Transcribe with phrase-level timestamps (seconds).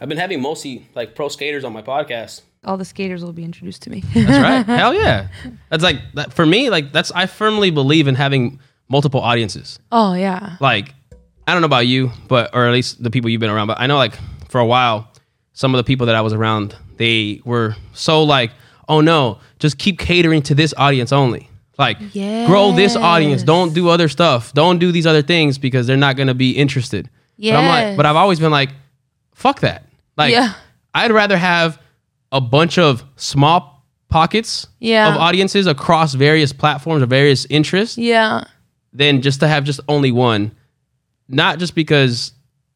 [0.00, 2.42] I've been having mostly like pro skaters on my podcast.
[2.64, 4.02] All the skaters will be introduced to me.
[4.14, 4.66] That's right.
[4.78, 5.28] Hell yeah.
[5.70, 6.70] That's like that for me.
[6.70, 9.78] Like that's I firmly believe in having multiple audiences.
[9.92, 10.56] oh yeah.
[10.60, 10.94] Like
[11.46, 13.66] I don't know about you, but or at least the people you've been around.
[13.66, 14.18] But I know like
[14.48, 15.12] for a while,
[15.52, 18.52] some of the people that I was around, they were so like,
[18.88, 21.48] oh no, just keep catering to this audience only.
[21.78, 21.98] Like
[22.46, 23.42] grow this audience.
[23.42, 24.52] Don't do other stuff.
[24.52, 27.08] Don't do these other things because they're not gonna be interested.
[27.38, 27.54] Yeah.
[27.54, 28.70] But I'm like, but I've always been like,
[29.34, 29.86] fuck that.
[30.20, 30.52] Like Yeah.
[30.94, 31.78] I'd rather have
[32.32, 35.08] a bunch of small pockets Yeah.
[35.14, 38.44] of audiences across various platforms or various interests Yeah.
[38.92, 40.52] than just to have just only one.
[41.28, 42.32] Not just because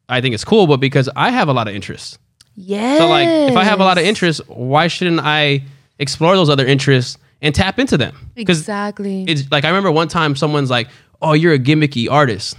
[0.09, 2.19] I think it's cool, but because I have a lot of interests.
[2.57, 2.99] Yeah.
[2.99, 5.63] So like if I have a lot of interests, why shouldn't I
[5.99, 8.15] explore those other interests and tap into them?
[8.37, 9.25] Exactly.
[9.29, 10.89] it's like I remember one time someone's like,
[11.21, 12.57] "Oh, you're a gimmicky artist."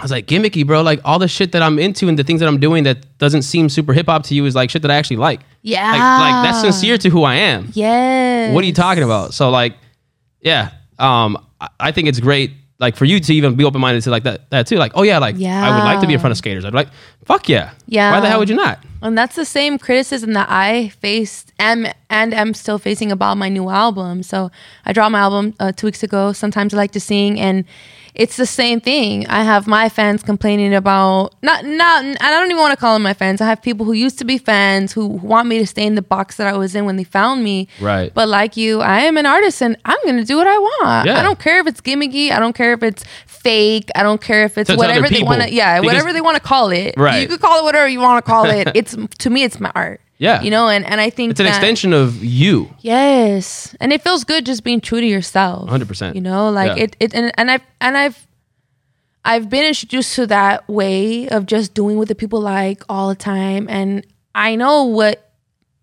[0.00, 0.82] I was like, "Gimmicky, bro!
[0.82, 3.42] Like all the shit that I'm into and the things that I'm doing that doesn't
[3.42, 5.40] seem super hip hop to you is like shit that I actually like.
[5.62, 5.90] yeah.
[5.90, 6.00] Like,
[6.32, 7.68] like that's sincere to who I am.
[7.74, 8.54] Yes.
[8.54, 9.34] What are you talking about?
[9.34, 9.74] So like,
[10.40, 12.52] yeah, um, I, I think it's great.
[12.78, 14.76] Like for you to even be open minded to like that, that too.
[14.76, 15.68] Like, oh yeah, like yeah.
[15.68, 16.64] I would like to be in front of skaters.
[16.64, 16.88] I'd be like,
[17.26, 18.10] fuck yeah, Yeah.
[18.10, 18.82] Why the hell would you not?
[19.02, 23.50] And that's the same criticism that I faced and and am still facing about my
[23.50, 24.22] new album.
[24.22, 24.50] So
[24.86, 26.32] I dropped my album uh, two weeks ago.
[26.32, 27.66] Sometimes I like to sing, and
[28.20, 29.26] it's the same thing.
[29.28, 32.04] I have my fans complaining about not not.
[32.04, 33.40] and I don't even want to call them my fans.
[33.40, 36.02] I have people who used to be fans who want me to stay in the
[36.02, 37.66] box that I was in when they found me.
[37.80, 38.12] Right.
[38.14, 41.06] But like you, I am an artist, and I'm gonna do what I want.
[41.06, 41.18] Yeah.
[41.18, 42.30] I don't care if it's gimmicky.
[42.30, 43.88] I don't care if it's fake.
[43.94, 45.52] I don't care if it's whatever they want to.
[45.52, 46.94] Yeah, Because- whatever they want to call it.
[46.96, 47.22] Right.
[47.22, 48.68] You could call it whatever you want to call it.
[48.80, 50.00] It's to me, it's my art.
[50.20, 50.42] Yeah.
[50.42, 52.68] You know, and and I think It's an that- extension of you.
[52.80, 55.68] Yes, and it feels good just being true to yourself.
[55.68, 56.14] 100%.
[56.14, 56.84] You know, like Yeah.
[56.84, 56.96] it.
[57.00, 58.26] It and and I've and I've.
[59.22, 63.14] I've been introduced to that way of just doing what the people like all the
[63.14, 65.30] time, and I know what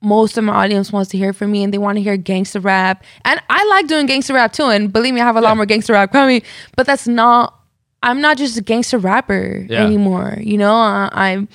[0.02, 2.60] most of my audience wants to hear from me, and they want to hear gangster
[2.60, 4.66] rap, and I like doing gangster rap too.
[4.66, 5.50] And believe me, I have a Yeah.
[5.50, 6.42] lot more gangster rap coming,
[6.76, 7.54] but that's not.
[8.02, 9.84] I'm not just a gangster rapper Yeah.
[9.86, 10.38] anymore.
[10.42, 11.48] You know, I, I'm.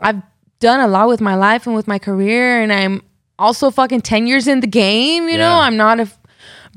[0.00, 0.20] I've
[0.62, 3.02] done a lot with my life and with my career, and I'm
[3.38, 5.28] also fucking ten years in the game.
[5.28, 6.18] You know, I'm not a f-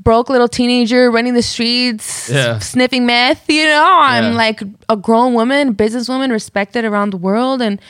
[0.02, 2.58] broke little teenager running the streets, Yeah.
[2.58, 3.48] sniffing meth.
[3.48, 4.44] You know, I'm Yeah.
[4.46, 7.80] like a grown woman, businesswoman, respected around the world, and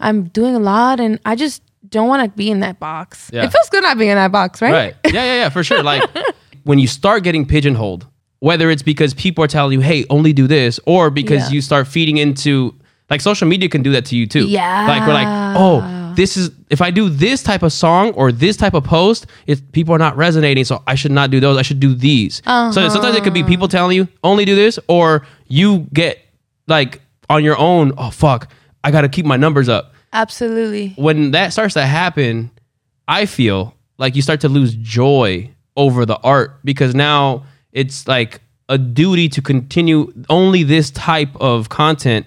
[0.00, 0.98] I'm doing a lot.
[1.00, 3.30] And I just don't want to be in that box.
[3.32, 3.44] Yeah.
[3.44, 4.72] It feels good not being in that box, right?
[4.72, 4.94] Right.
[5.06, 5.82] Yeah, yeah, yeah, for sure.
[5.82, 6.02] Like
[6.64, 8.06] when you start getting pigeonholed,
[8.40, 11.54] whether it's because people are telling you, hey, only do this, or because Yeah.
[11.54, 12.74] you start feeding into
[13.12, 14.46] like social media can do that to you too.
[14.46, 14.86] Yeah.
[14.88, 15.28] Like we're like,
[15.58, 19.26] oh, this is if I do this type of song or this type of post,
[19.46, 21.58] if people are not resonating, so I should not do those.
[21.58, 22.36] I should do these.
[22.36, 22.88] So uh-huh.
[22.88, 26.20] sometimes it could be people telling you only do this, or you get
[26.68, 28.50] like on your own, oh fuck,
[28.82, 30.94] I gotta keep my numbers up Absolutely.
[30.96, 32.50] when that starts to happen,
[33.06, 38.40] I feel like you start to lose joy over the art because now it's like
[38.70, 42.24] a duty to continue only this type of content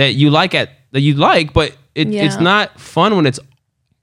[0.00, 3.38] that you like at that you like, but it, it's not fun when it's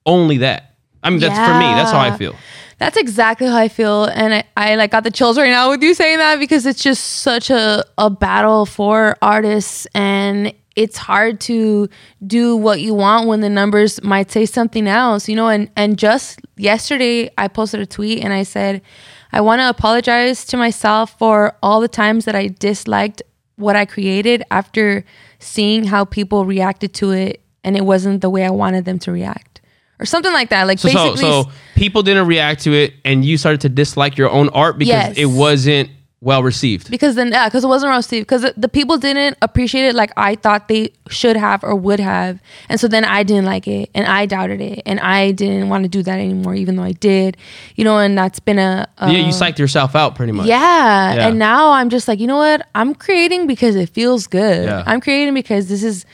[0.06, 0.75] only that.
[1.02, 1.66] I mean, that's for me.
[1.74, 2.35] That's how I feel.
[2.78, 5.81] That's exactly how I feel, and I, I like got the chills right now with
[5.81, 11.40] you saying that because it's just such a a battle for artists, and it's hard
[11.41, 11.90] to
[12.28, 15.47] do what you want when the numbers might say something else, you know.
[15.47, 18.84] And and just yesterday, I posted a tweet and I said,
[19.31, 23.24] I want to apologize to myself for all the times that I disliked
[23.56, 25.03] what I created after
[25.40, 29.12] seeing how people reacted to it, and it wasn't the way I wanted them to
[29.12, 29.62] react.
[30.00, 30.68] Or something like that.
[30.68, 34.18] Like So, so, basically, so people didn't react to it, and you started to dislike
[34.18, 35.18] your own art because Yes.
[35.18, 35.90] it wasn't
[36.20, 36.90] well received.
[36.90, 40.34] because then yeah because it wasn't roasted because the people didn't appreciate it like i
[40.34, 44.08] thought they should have or would have and so then i didn't like it and
[44.08, 47.38] i doubted it and i didn't want to do that anymore even though i did
[47.76, 50.48] you know and that's been a, a yeah, you psyched yourself out pretty much.
[50.48, 51.14] yeah.
[51.14, 51.28] Yeah.
[51.28, 52.68] And now I'm just like, you know what?
[52.74, 54.66] I'm creating because it feels good.
[54.66, 54.84] Yeah.
[54.86, 56.06] I'm creating because this is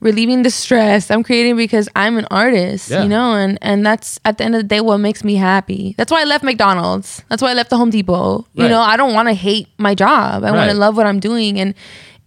[0.00, 1.10] relieving the stress.
[1.10, 3.02] I'm creating because I'm an artist, Yeah.
[3.02, 5.94] you know, and and that's at the end of the day what makes me happy.
[5.98, 7.22] That's why I left McDonald's.
[7.28, 8.46] That's why I left the Home Depot.
[8.54, 8.70] You Right.
[8.70, 10.44] know, I don't want to hate my job.
[10.44, 11.74] I want to love what I'm doing and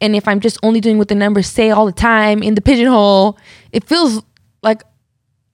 [0.01, 2.61] and if I'm just only doing what the numbers say all the time in the
[2.61, 3.37] pigeonhole,
[3.73, 4.21] it feels
[4.63, 4.83] like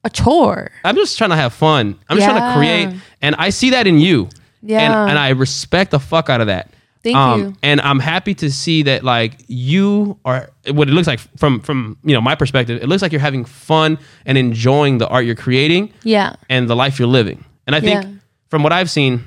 [0.03, 0.69] a chore.
[0.83, 1.97] I'm just trying to have fun.
[2.07, 2.89] I'm just trying to create,
[3.23, 4.29] and I see that in you.
[4.61, 4.81] Yeah.
[4.81, 6.69] and, and I respect the fuck out of that.
[7.13, 7.55] Um, you.
[7.61, 11.97] And I'm happy to see that like you are what it looks like from from
[12.03, 12.81] you know my perspective.
[12.81, 16.35] It looks like you're having fun and enjoying the art you're creating Yeah.
[16.49, 17.43] and the life you're living.
[17.67, 18.09] And I think Yeah.
[18.49, 19.23] from what I've seen,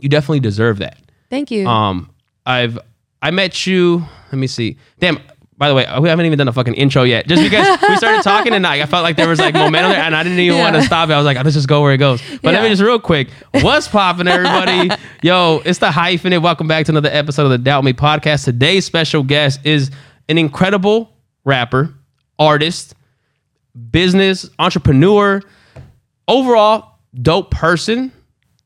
[0.00, 0.98] you definitely deserve that.
[1.30, 1.68] Thank you.
[1.68, 2.10] Um,
[2.46, 2.78] I've
[3.22, 4.04] I met you.
[4.32, 4.76] Let me see.
[5.00, 5.18] Damn,
[5.58, 7.26] by the way, we haven't even done a fucking intro yet.
[7.26, 10.14] Just because we started talking tonight, I, felt like there was like momentum there, and
[10.14, 10.62] I didn't even Yeah.
[10.64, 11.14] want to stop it.
[11.14, 12.20] I was like, oh, let's just go where it goes.
[12.42, 13.28] But let me just real quick,
[13.62, 14.90] what's popping, everybody?
[15.22, 16.42] Yo, it's the hyphenate.
[16.42, 18.44] Welcome back to another episode of the Doubt Me podcast.
[18.44, 19.90] Today's special guest is
[20.28, 21.10] an incredible
[21.44, 21.94] rapper,
[22.38, 22.94] artist,
[23.90, 25.40] business entrepreneur,
[26.28, 28.12] overall dope person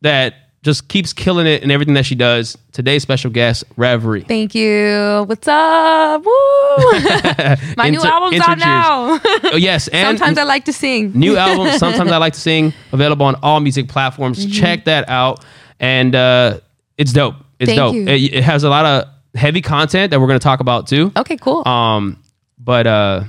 [0.00, 2.56] that just keeps killing it in everything that she does.
[2.72, 4.22] Today's special guest, Reverie.
[4.22, 5.24] Thank you.
[5.26, 6.22] What's up?
[6.24, 6.30] Woo!
[7.76, 9.18] My new Inter- album's out now.
[9.52, 11.12] Oh, yes, and Sometimes I like to sing.
[11.14, 11.72] new album.
[11.78, 12.74] Sometimes I like to sing.
[12.92, 14.38] Available on all music platforms.
[14.44, 14.52] Mm-hmm.
[14.52, 15.44] Check that out,
[15.78, 16.60] and uh,
[16.98, 17.36] it's dope.
[17.58, 17.94] It's Thank dope.
[17.94, 19.08] It, it has a lot of
[19.38, 21.10] heavy content that we're going to talk about too.
[21.16, 21.66] Okay, cool.
[21.66, 22.22] Um,
[22.58, 23.24] but uh,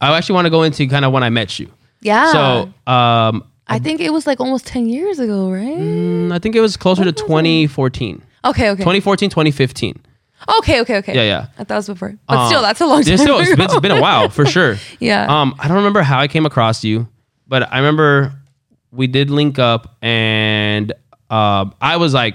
[0.00, 1.70] I actually want to go into kind of when I met you.
[2.00, 2.32] yeah.
[2.32, 5.78] So um, I think it was like almost 10 years ago, right?
[5.78, 8.80] mm, I think it was closer to 2014, Okay, okay.
[8.82, 10.00] 2014, 2015.
[10.58, 11.14] Okay, okay, okay.
[11.14, 11.46] Yeah, yeah.
[11.56, 12.14] I thought it was before.
[12.26, 13.12] But Um, still, that's a long time.
[13.14, 13.56] It's still, it's ago.
[13.56, 14.76] been, it's been a while for sure.
[14.98, 15.26] Yeah.
[15.28, 17.06] Um, I don't remember how I came across you,
[17.46, 18.32] but I remember
[18.90, 20.92] we did link up, and
[21.30, 22.34] um, I was like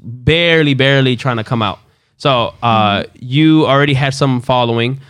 [0.00, 1.80] barely, barely trying to come out.
[2.18, 3.16] So uh, Mm-hmm.
[3.20, 5.00] you already had some following,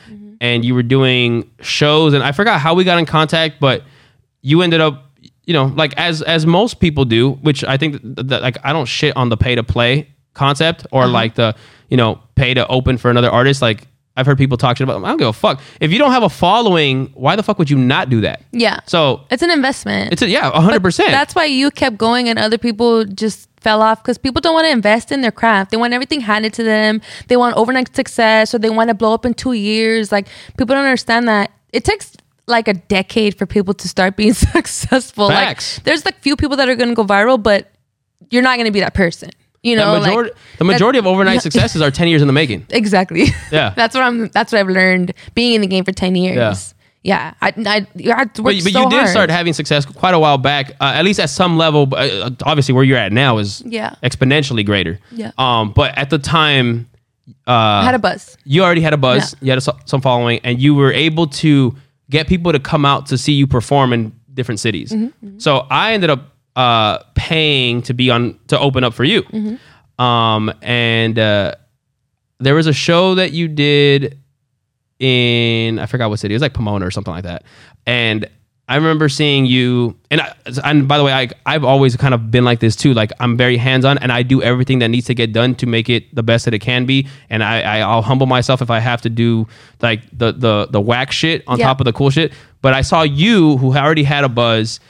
[0.41, 3.83] and you were doing shows, and I forgot how we got in contact, but
[4.41, 5.08] you ended up,
[5.49, 8.71] you know, like as as most people do, which I think that, that, like I
[8.75, 9.93] don't shit on the pay to play
[10.35, 11.13] concept or Uh-huh.
[11.21, 11.55] like the
[11.89, 13.63] you know pay to open for another artist.
[13.63, 15.03] Like I've heard people talk shit about.
[15.05, 17.07] I don't give a fuck if you don't have a following.
[17.15, 18.43] Why the fuck would you not do that?
[18.53, 18.81] yeah.
[18.87, 20.13] So It's an investment.
[20.13, 21.11] it's a, yeah, hundred percent.
[21.13, 24.67] That's why you kept going and other people just fell off because people don't want
[24.67, 25.71] to invest in their craft.
[25.71, 27.01] They want everything handed to them.
[27.29, 30.13] They want overnight success or they want to blow up in two years.
[30.13, 30.27] Like
[30.59, 32.17] people don't understand that it takes
[32.49, 35.29] like a decade for people to start being successful.
[35.29, 35.79] Facts.
[35.79, 37.71] Like there's like few people that are going to go viral, but
[38.31, 39.31] you're not going to be that person.
[39.63, 42.33] You know, the like- majority, the majority of overnight successes are ten years in the
[42.33, 42.67] making.
[42.71, 43.27] Exactly.
[43.51, 43.73] Yeah.
[43.77, 44.29] that's what I'm.
[44.29, 46.75] That's what I've learned being in the game for ten years.
[47.03, 47.33] Yeah.
[47.41, 49.09] I, I, you had to work But, but so you did hard.
[49.09, 51.87] start having success quite a while back, uh, at least at some level.
[51.87, 53.95] But uh, obviously, where you're at now is Yeah.
[54.03, 54.99] exponentially greater.
[55.13, 55.31] Yeah.
[55.39, 56.89] Um, but at the time,
[57.47, 58.37] uh, I had a buzz.
[58.45, 59.47] you already had a buzz, Yeah.
[59.47, 61.75] you had a, some following, and you were able to
[62.11, 64.93] get people to come out to see you perform in different cities.
[64.93, 69.23] Mm-hmm, So I ended up uh, paying to be on to open up for you,
[69.23, 70.03] Mm-hmm.
[70.05, 71.55] um, and uh,
[72.41, 74.19] there was a show that you did
[74.99, 76.35] in I forgot what city.
[76.35, 77.45] It was like Pomona or something like that,
[77.87, 78.29] and.
[78.71, 82.31] I remember seeing you, and I, and by the way, I I've always kind of
[82.31, 82.93] been like this too.
[82.93, 85.67] Like I'm very hands on, and I do everything that needs to get done to
[85.67, 87.09] make it the best that it can be.
[87.31, 89.47] And I, I I'll humble myself if I have to do
[89.81, 91.67] like the the the whack shit on Yeah.
[91.67, 92.33] top of the cool shit.
[92.61, 94.81] But I saw you, who already had a buzz,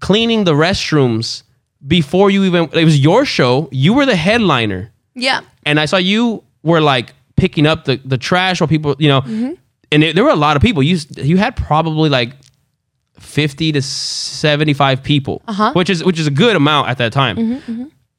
[0.00, 1.42] cleaning the restrooms
[1.86, 2.68] before you even.
[2.72, 3.68] It was your show.
[3.72, 5.40] You were the headliner Yeah.
[5.66, 9.20] and I saw you were like picking up the, the trash or people, you know,
[9.22, 9.52] Mm-hmm.
[9.90, 10.82] and there, there were a lot of people.
[10.82, 12.30] You you had probably like
[13.22, 15.68] fifty to seventy five people, Uh-huh.
[15.70, 17.60] Mm-hmm, which is which is a good amount at that time.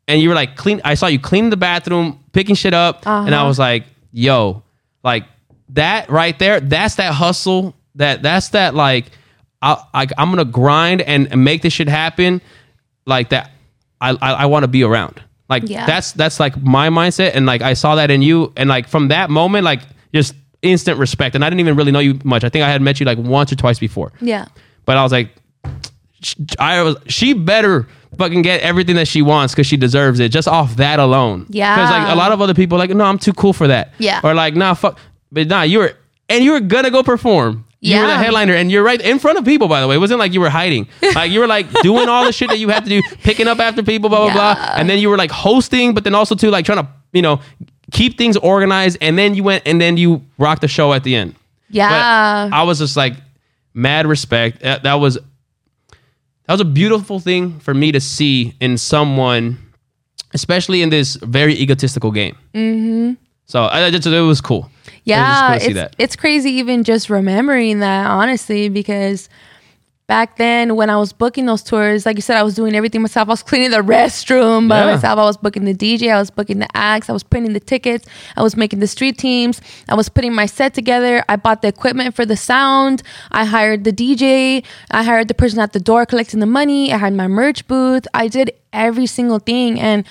[0.07, 0.81] And you were like clean.
[0.83, 3.47] I saw you cleaning the bathroom, picking shit up, and I Uh-huh.
[3.47, 4.63] was like, "Yo,
[5.03, 5.25] like
[5.69, 6.59] that right there.
[6.59, 7.73] That's that hustle.
[7.95, 9.11] That that's that like."
[9.61, 12.41] I, I, I'm gonna grind and, and make this shit happen,
[13.06, 13.51] like that.
[14.01, 15.21] I I, I want to be around.
[15.47, 15.85] Like Yeah.
[15.85, 19.07] that's that's like my mindset, and like I saw that in you, and like from
[19.07, 19.79] that moment, like
[20.13, 21.33] just instant respect.
[21.35, 22.44] And I didn't even really know you much.
[22.44, 24.45] I think I had met you like once or twice before, Yeah.
[24.85, 25.30] But I was like,
[26.59, 27.87] I was she better
[28.18, 31.45] fucking get everything that she wants because she deserves it just off that alone.
[31.49, 31.75] Yeah.
[31.75, 33.94] because like a lot of other people are like, no, I'm too cool for that.
[33.97, 34.21] Yeah.
[34.23, 34.99] or like, nah, fuck,
[35.31, 35.94] but nah, you were
[36.30, 37.66] and you were gonna go perform.
[37.85, 39.68] You were the headliner, and you're right in front of people.
[39.68, 40.87] By the way, it wasn't like you were hiding.
[41.16, 43.59] Like you were like doing all the shit that you had to do, picking up
[43.59, 46.49] after people, blah blah blah, and then you were like hosting, but then also too
[46.49, 47.42] like trying to you know
[47.92, 51.13] keep things organized, and then you went and then you rocked the show at the
[51.13, 51.33] end.
[51.33, 52.49] But Yeah.
[52.54, 53.16] I was just like
[53.73, 54.61] mad respect.
[54.61, 59.57] That, that was that was a beautiful thing for me to see in someone,
[60.33, 62.35] especially in this very egotistical game.
[62.53, 63.13] Mm-hmm.
[63.45, 64.69] So I, just, it was cool.
[65.03, 69.30] Yeah, cool to see it's it's crazy even just remembering that honestly because
[70.07, 73.02] back then when I was booking those tours, like you said, I was doing everything
[73.02, 73.30] myself.
[73.30, 74.95] I was cleaning the restroom by Yeah.
[74.95, 75.18] myself.
[75.18, 76.12] I was booking the DJ.
[76.12, 77.10] I was booking the acts.
[77.10, 78.06] I was printing the tickets.
[78.36, 79.62] I was making the street teams.
[79.88, 81.24] I was putting my set together.
[81.30, 83.02] I bought the equipment for the sound.
[83.31, 84.64] I hired the DJ.
[84.92, 86.92] I hired the person at the door collecting the money.
[86.92, 88.06] I had my merch booth.
[88.14, 89.80] I did every single thing.
[89.80, 90.06] And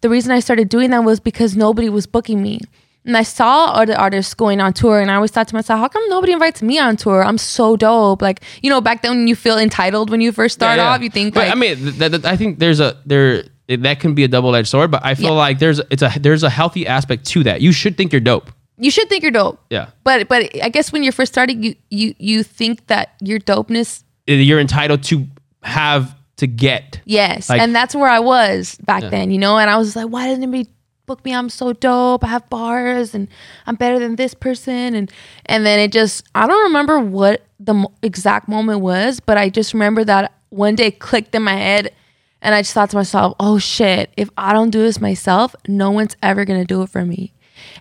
[0.00, 2.60] the reason I started doing that was because nobody was booking me.
[3.08, 5.88] And I saw other artists going on tour, and I always thought to myself, how
[5.88, 7.24] come nobody invites me on tour?
[7.24, 8.20] I'm so dope.
[8.20, 10.90] Like, you know, back then you feel entitled when you first start Yeah, yeah.
[10.90, 14.00] off, you think, But like, I mean, th- th- I think there's a there that
[14.00, 14.90] can be a double edged sword.
[14.90, 15.44] But I feel Yeah.
[15.46, 17.62] like there's it's a there's a healthy aspect to that.
[17.62, 18.50] You should think you're dope.
[18.76, 19.58] You should think you're dope.
[19.70, 19.86] Yeah.
[20.04, 24.04] But but I guess when you're first starting, you you you think that your dopeness.
[24.28, 25.26] Uh, you're entitled to
[25.62, 27.00] have to get.
[27.06, 29.56] Yes, Like- and that's where I was back then, you know.
[29.58, 30.70] And I was like, why didn't anybody
[31.08, 31.34] book me?
[31.34, 32.22] I'm so dope.
[32.22, 33.26] I have bars, and
[33.66, 34.94] I'm better than this person.
[34.94, 35.10] And
[35.46, 39.72] and then it just I don't remember what the exact moment was, but I just
[39.74, 41.92] remember that one day it clicked in my head.
[42.40, 45.90] And I just thought to myself, oh shit, if I don't do this myself, no
[45.90, 47.32] one's ever gonna do it for me.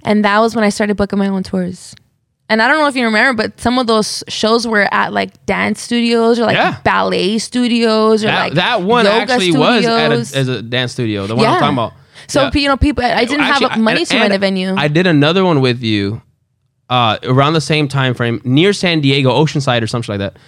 [0.04, 1.94] And that was when I started booking my own tours.
[2.50, 5.46] And I don't know if you remember, but some of those shows were at like
[5.46, 6.80] dance studios or like Yeah.
[6.84, 11.28] ballet studios or That, like that one actually was at a, as a dance studio.
[11.28, 11.52] The one Yeah.
[11.54, 11.94] I'm talking about.
[12.28, 12.52] So Yeah.
[12.54, 13.04] you know, people.
[13.04, 14.76] I didn't Actually, have money and- to rent a venue.
[14.76, 16.22] I did another one with you
[16.90, 20.40] uh, around the same time frame near San Diego, Oceanside or something like that.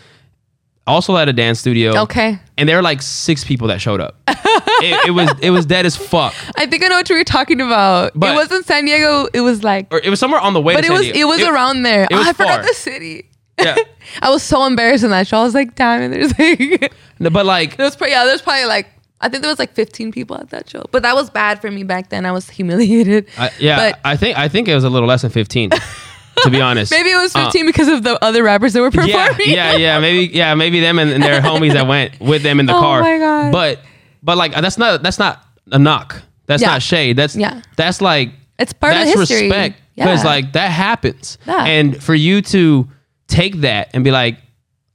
[0.88, 1.96] Also at a dance studio.
[2.04, 4.16] okay, And there were like six people that showed up.
[4.28, 6.34] it, it was it was dead as fuck.
[6.58, 8.14] I think I know what you were talking about.
[8.16, 9.28] But- it wasn't San Diego.
[9.34, 11.08] It was like, Or it was somewhere on the way but to it San was
[11.08, 12.08] it was around there.
[12.10, 13.30] it was oh, I forgot the city.
[13.62, 13.76] Yeah.
[14.22, 15.38] I was so embarrassed in that show.
[15.40, 16.10] I was like, damn it.
[16.38, 18.26] There's like, No, but like there was probably yeah.
[18.26, 18.88] There's probably like.
[19.22, 21.70] I think there was like 15 people at that show, but that was bad for
[21.70, 22.26] me back then.
[22.26, 23.28] I was humiliated.
[23.38, 26.50] I, yeah, but I think I think it was a little less than 15 to
[26.50, 26.92] be honest.
[26.92, 29.14] maybe it was Uh, 15 because of the other rappers that were performing.
[29.50, 30.00] Yeah, yeah, yeah.
[30.00, 33.00] Maybe, yeah, maybe them and, and their homies that went with them in the car.
[33.00, 33.12] Oh car.
[33.14, 33.52] my God.
[33.52, 33.80] But,
[34.24, 36.22] but like that's not that's not a knock.
[36.46, 36.70] That's Yeah.
[36.72, 37.18] not shade.
[37.18, 37.62] That's Yeah.
[37.76, 39.42] That's like It's part of that's the history.
[39.50, 40.30] respect because Yeah.
[40.30, 41.38] like that happens.
[41.46, 41.66] Yeah.
[41.66, 42.88] And for you to
[43.28, 44.38] take that and be like,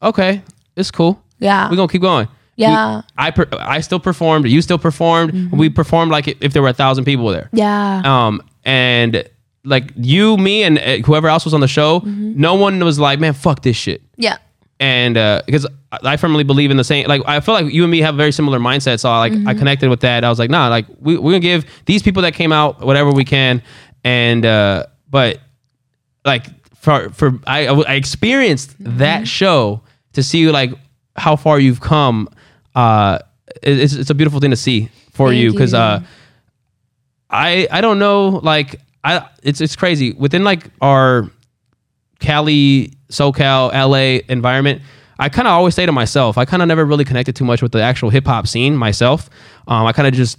[0.02, 0.42] okay,
[0.76, 1.22] it's cool.
[1.40, 1.68] Yeah.
[1.68, 2.26] we're gonna keep going.
[2.56, 2.76] Yeah.
[2.76, 3.08] Mm-hmm.
[3.18, 4.46] I per, I still performed.
[4.48, 5.52] You still performed.
[5.52, 7.48] We performed like if there were a thousand people there.
[7.52, 8.02] Yeah.
[8.04, 9.28] Um, and
[9.64, 12.40] like you, me, and uh, whoever else was on the show, Mm-hmm.
[12.40, 14.36] no one was like, "Man, fuck this shit." yeah.
[14.80, 15.14] And
[15.46, 18.00] because I I firmly believe in the same, like I feel like you and me
[18.00, 19.00] have very similar mindsets.
[19.00, 19.48] So like Mm-hmm.
[19.48, 20.24] I connected with that.
[20.24, 23.10] I was like, nah, like we we're gonna give these people that came out whatever
[23.12, 23.62] we can,
[24.02, 25.38] and uh, but
[26.24, 26.46] like
[26.76, 28.98] for for I I experienced Mm-hmm.
[28.98, 29.82] that show
[30.14, 30.72] to see like
[31.16, 32.28] how far you've come.
[32.74, 33.18] Uh,
[33.62, 36.00] it's it's a beautiful thing to see for Thank you because uh.
[37.30, 41.30] I I don't know like I it's it's crazy within like our
[42.20, 44.82] Cali SoCal LA environment
[45.18, 47.60] I kind of always say to myself I kind of never really connected too much
[47.62, 49.28] with the actual hip hop scene myself
[49.66, 50.38] um, I kind of just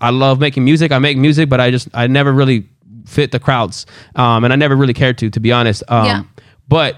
[0.00, 2.66] I love making music I make music but I just I never really
[3.06, 6.22] fit the crowds um, and I never really cared to to be honest um, Yeah.
[6.68, 6.96] but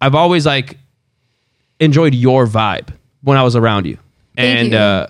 [0.00, 0.78] I've always like
[1.80, 2.88] enjoyed your vibe
[3.28, 3.96] when I was around you
[4.36, 4.78] Thank and you.
[4.78, 5.06] uh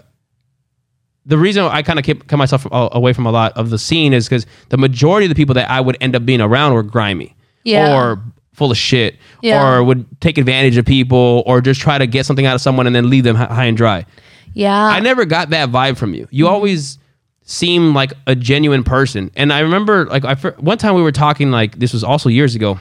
[1.26, 4.14] the reason I kind of kept, kept myself away from a lot of the scene
[4.14, 6.82] is because the majority of the people that I would end up being around were
[6.82, 7.94] grimy Yeah.
[7.94, 8.22] or
[8.54, 9.62] full of shit Yeah.
[9.62, 12.87] or would take advantage of people or just try to get something out of someone
[12.87, 14.06] and then leave them high and dry.
[14.54, 14.75] Yeah.
[14.87, 16.26] I never got that vibe from you.
[16.30, 16.98] You always
[17.42, 19.30] seem like a genuine person.
[19.37, 22.54] And I remember like I one time we were talking like this was also years
[22.54, 22.78] ago.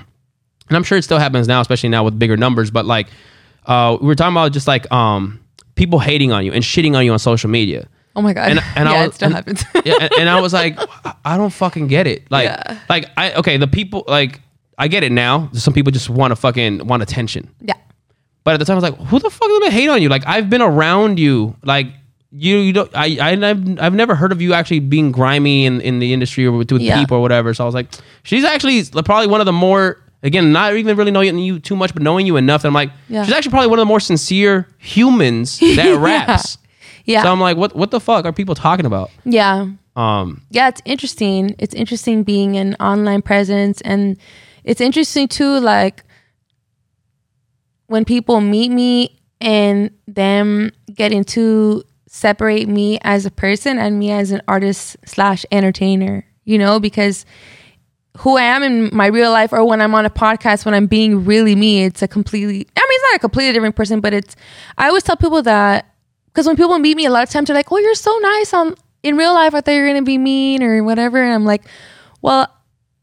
[0.70, 3.08] And I'm sure it still happens now especially now with bigger numbers, but like
[3.67, 5.39] uh we were talking about just like um
[5.75, 7.88] people hating on you and shitting on you on social media.
[8.15, 8.50] oh my god.
[8.50, 9.63] And, and yeah, I was, it still and- happens.
[9.86, 10.77] yeah, and, and I was like,
[11.24, 12.29] I- don't fucking get it.
[12.31, 12.79] Like, Yeah.
[12.89, 14.41] like I okay, the people like
[14.79, 15.50] I get it now.
[15.53, 17.50] Some people just want to fucking want attention.
[17.62, 17.74] yeah.
[18.43, 20.07] But at the time, I was like, who the fuck is gonna hate on you?
[20.07, 21.53] Like, I've been around you.
[21.63, 21.88] Like,
[22.31, 22.89] you, you don't.
[22.95, 26.45] I, I, I've, I've never heard of you actually being grimy in, in the industry
[26.45, 26.97] or with, with Yeah.
[27.00, 27.53] people or whatever.
[27.53, 27.88] So I was like,
[28.24, 30.01] she's actually probably one of the more.
[30.24, 32.62] Again, not even really knowing you too much, but knowing you enough.
[32.63, 33.24] That I'm like, Yeah.
[33.24, 36.57] she's actually probably one of the more sincere humans that raps.
[37.05, 37.24] Yeah.
[37.24, 39.12] So I'm like, what, what the fuck are people talking about?
[39.25, 39.67] yeah.
[39.95, 41.55] Um, yeah, it's interesting.
[41.57, 44.15] It's interesting being an online presence, and
[44.63, 45.59] it's interesting too.
[45.59, 46.03] Like
[47.88, 54.12] when people meet me and them getting to separate me as a person and me
[54.12, 56.25] as an artist slash entertainer.
[56.43, 57.25] You know, because
[58.17, 60.88] who I am in my real life or when I'm on a podcast, when I'm
[60.88, 64.13] being really me, it's a completely, I mean, it's not a completely different person, but
[64.13, 64.36] it's,
[64.77, 65.93] I always tell people that,
[66.27, 68.53] because when people meet me, a lot of times they're like, oh, you're so nice
[68.53, 69.53] on, in real life.
[69.53, 71.21] I thought you were going to be mean or whatever.
[71.21, 71.63] And I'm like,
[72.21, 72.47] well,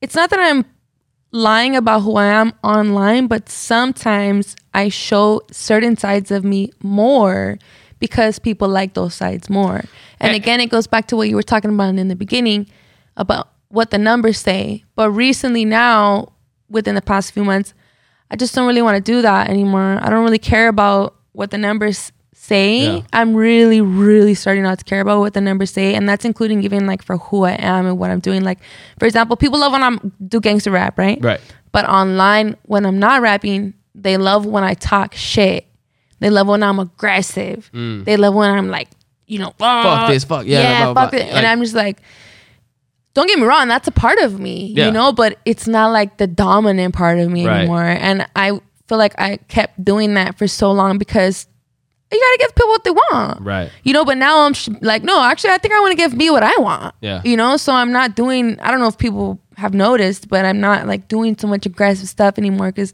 [0.00, 0.64] it's not that I'm
[1.30, 7.58] lying about who I am online, but sometimes I show certain sides of me more
[7.98, 9.82] because people like those sides more.
[10.20, 12.66] And again, it goes back to what you were talking about in the beginning
[13.16, 14.84] about what the numbers say.
[14.96, 16.32] But recently now,
[16.70, 17.74] within the past few months,
[18.30, 19.98] I just don't really want to do that anymore.
[20.00, 22.96] I don't really care about what the numbers say.
[22.96, 23.00] Yeah.
[23.12, 25.94] I'm really, really starting not to care about what the numbers say.
[25.94, 28.42] And that's including even like for who I am and what I'm doing.
[28.44, 28.58] Like,
[28.98, 31.18] for example, people love when I'm do gangster rap, right?
[31.22, 31.40] Right.
[31.72, 35.66] But online, when I'm not rapping, they love when I talk shit.
[36.20, 37.70] They love when I'm aggressive.
[37.72, 38.88] They love when I'm like,
[39.26, 39.82] you know, Mm.
[39.82, 41.20] Fuck this, fuck- yeah, blah, blah, fuck blah.
[41.20, 41.32] it.
[41.32, 42.00] and I'm just like,
[43.14, 44.86] don't get me wrong, that's a part of me, Yeah.
[44.86, 47.58] you know, but it's not like the dominant part of me Right.
[47.60, 47.84] anymore.
[47.84, 51.46] And I feel like I kept doing that for so long because
[52.12, 53.40] you gotta give people what they want.
[53.42, 53.70] Right.
[53.82, 56.14] You know, but now I'm sh- like, no, actually, I think I want to give
[56.14, 56.94] me what I want.
[57.00, 57.22] Yeah.
[57.24, 60.60] You know, so I'm not doing, I don't know if people have noticed, but I'm
[60.60, 62.92] not like doing so much aggressive stuff anymore because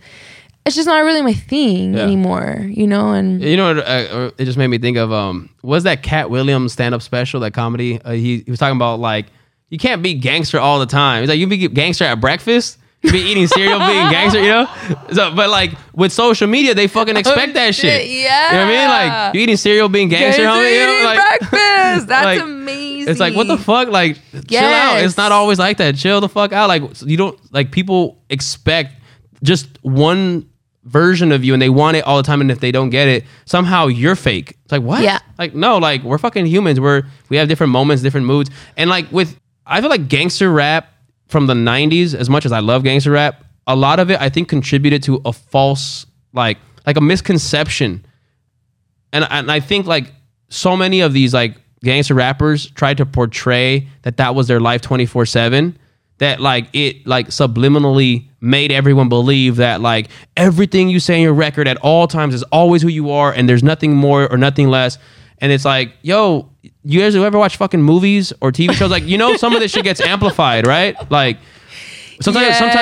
[0.66, 2.02] it's just not really my thing Yeah.
[2.02, 3.12] anymore, you know?
[3.12, 6.30] And You know, what, uh, it just made me think of um, was that Katt
[6.30, 8.00] Williams stand up special, that comedy?
[8.04, 9.26] Uh, he he was talking about like
[9.70, 11.22] you can't be gangster all the time.
[11.22, 12.76] He's like you be gangster at breakfast.
[13.02, 14.68] You be eating cereal, being gangster, you know.
[15.12, 18.02] So, but like with social media, they fucking oh, expect that shit.
[18.02, 18.50] Oh, Yeah.
[18.50, 18.88] You know what I mean?
[18.88, 20.78] Like you eating cereal, being gangster, Gangster homie.
[20.78, 22.08] You know, like, breakfast.
[22.08, 23.10] That's like, amazing.
[23.10, 23.88] It's like what the fuck?
[23.88, 25.02] Like chill out.
[25.02, 25.96] It's not always like that.
[25.96, 26.68] Chill the fuck out.
[26.68, 28.92] Like you don't like people expect
[29.42, 30.46] just one
[30.84, 33.06] version of you and they want it all the time and if they don't get
[33.06, 35.18] it somehow you're fake it's like what Yeah.
[35.38, 39.10] like no like we're fucking humans we're we have different moments different moods and like
[39.12, 40.93] with i feel like gangster rap
[41.29, 44.29] from the 90s as much as i love gangster rap a lot of it i
[44.29, 48.05] think contributed to a false like like a misconception.
[49.12, 50.12] And and I think like
[50.49, 54.83] so many of these like gangster rappers tried to portray that that was their life
[54.83, 55.76] 24/7
[56.19, 61.33] that like it like subliminally made everyone believe that like everything you say in your
[61.33, 64.69] record at all times is always who you are and there's nothing more or nothing
[64.69, 64.99] less
[65.40, 66.49] and it's like yo
[66.82, 68.90] you guys who ever watch fucking movies or TV shows?
[68.90, 70.94] Like you know some of this shit gets amplified right?
[71.11, 71.38] Like
[72.20, 72.76] sometimes sometimes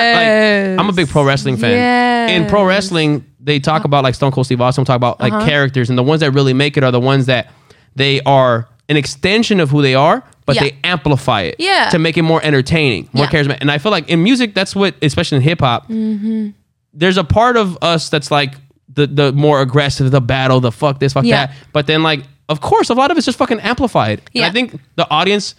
[0.77, 2.29] like I'm a big pro wrestling fan.
[2.31, 5.89] In pro wrestling they talk about like Stone Cold Steve Austin talk about like characters
[5.89, 7.51] and the ones that really make it are the ones that
[7.97, 10.63] they are an extension of who they are but Yeah.
[10.65, 11.89] they amplify it Yeah.
[11.91, 13.31] to make it more entertaining more Yeah.
[13.31, 13.59] charismatic.
[13.61, 16.49] And I feel like in music that's what especially in hip hop Mm-hmm.
[16.95, 18.55] there's a part of us that's like
[18.93, 21.53] the the more aggressive the battle the fuck this fuck that.
[21.73, 24.79] But then like of course a lot of it's just fucking amplified And I think
[24.97, 25.55] the audience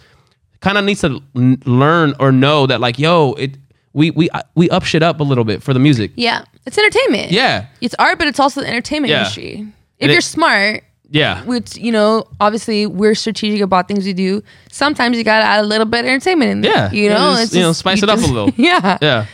[0.60, 3.56] kind of needs to learn or know that like yo it
[3.92, 7.32] we we we up shit up a little bit for the music Yeah, it's entertainment.
[7.32, 7.66] Yeah.
[7.80, 9.18] it's art, but it's also the entertainment Yeah.
[9.20, 9.66] industry.
[9.98, 14.42] If And you're smart, yeah which you know, obviously we're strategic about things we do.
[14.70, 16.72] Sometimes you gotta add a little bit of entertainment in there.
[16.72, 16.92] Yeah.
[16.92, 18.50] you know, Just, it's you know, spice it up a little.
[18.56, 19.26] Yeah, Yeah.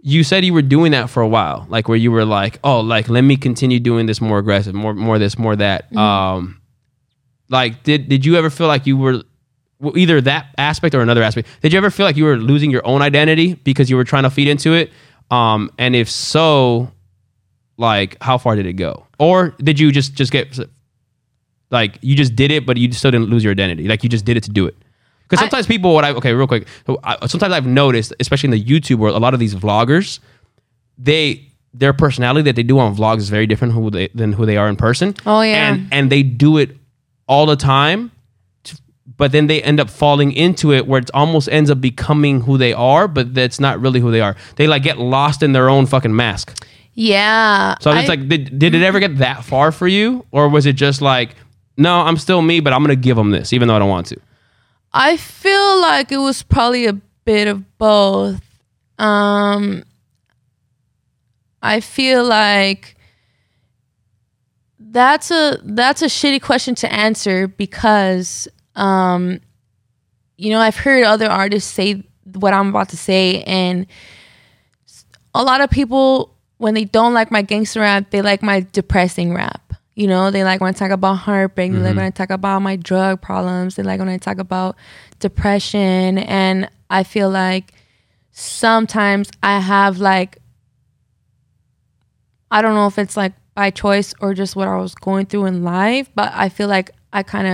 [0.00, 2.78] You said you were doing that for a while, like where you were like, oh,
[2.80, 5.86] like let me continue doing this more aggressive, more more this, more that.
[5.90, 5.98] Mm-hmm.
[5.98, 6.60] Um,
[7.48, 9.22] like did did you ever feel like you were
[9.80, 11.48] well, either that aspect or another aspect?
[11.62, 14.24] Did you ever feel like you were losing your own identity because you were trying
[14.24, 14.90] to feed into it?
[15.30, 16.90] Um, and if so,
[17.76, 20.58] like how far did it go, or did you just just get
[21.70, 23.86] like you just did it, but you still didn't lose your identity?
[23.88, 24.76] Like you just did it to do it.
[25.24, 26.66] Because I- sometimes people, what I okay, real quick.
[26.86, 30.20] So I, sometimes I've noticed, especially in the YouTube world, a lot of these vloggers,
[30.96, 34.46] they their personality that they do on vlogs is very different who they, than who
[34.46, 35.14] they are in person.
[35.26, 35.70] Oh, yeah.
[35.70, 36.77] and and they do it
[37.28, 38.10] all the time,
[39.16, 42.56] but then they end up falling into it where it almost ends up becoming who
[42.58, 44.36] they are, but that's not really who they are.
[44.56, 46.64] They like get lost in their own fucking mask.
[46.94, 47.74] yeah.
[47.80, 50.74] So it's like, did, did it ever get that far for you, or was it
[50.74, 51.34] just like,
[51.76, 54.06] no, I'm still me, but I'm gonna give them this, even though I don't want
[54.08, 54.16] to.
[54.92, 58.40] I feel like it was probably a bit of both.
[58.98, 59.84] Um,
[61.62, 62.96] I feel like
[64.90, 69.40] that's a that's a shitty question to answer because um,
[70.36, 72.02] you know I've heard other artists say
[72.34, 73.86] what I'm about to say, and
[75.34, 79.32] a lot of people when they don't like my gangster rap, they like my depressing
[79.32, 79.74] rap.
[79.94, 81.72] You know, they like when I talk about heartbreak.
[81.72, 83.74] They like when I talk about my drug problems.
[83.74, 84.76] They like when I talk about
[85.18, 86.18] depression.
[86.18, 87.74] And I feel like
[88.30, 90.38] sometimes I have like,
[92.50, 95.46] I don't know if it's like by choice or just what I was going through
[95.46, 97.48] in life, but I feel like I kind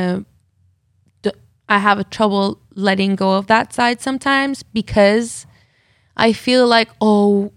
[1.25, 1.33] of,
[1.67, 5.47] I have a trouble letting go of that side sometimes because
[6.15, 7.53] I feel like, oh,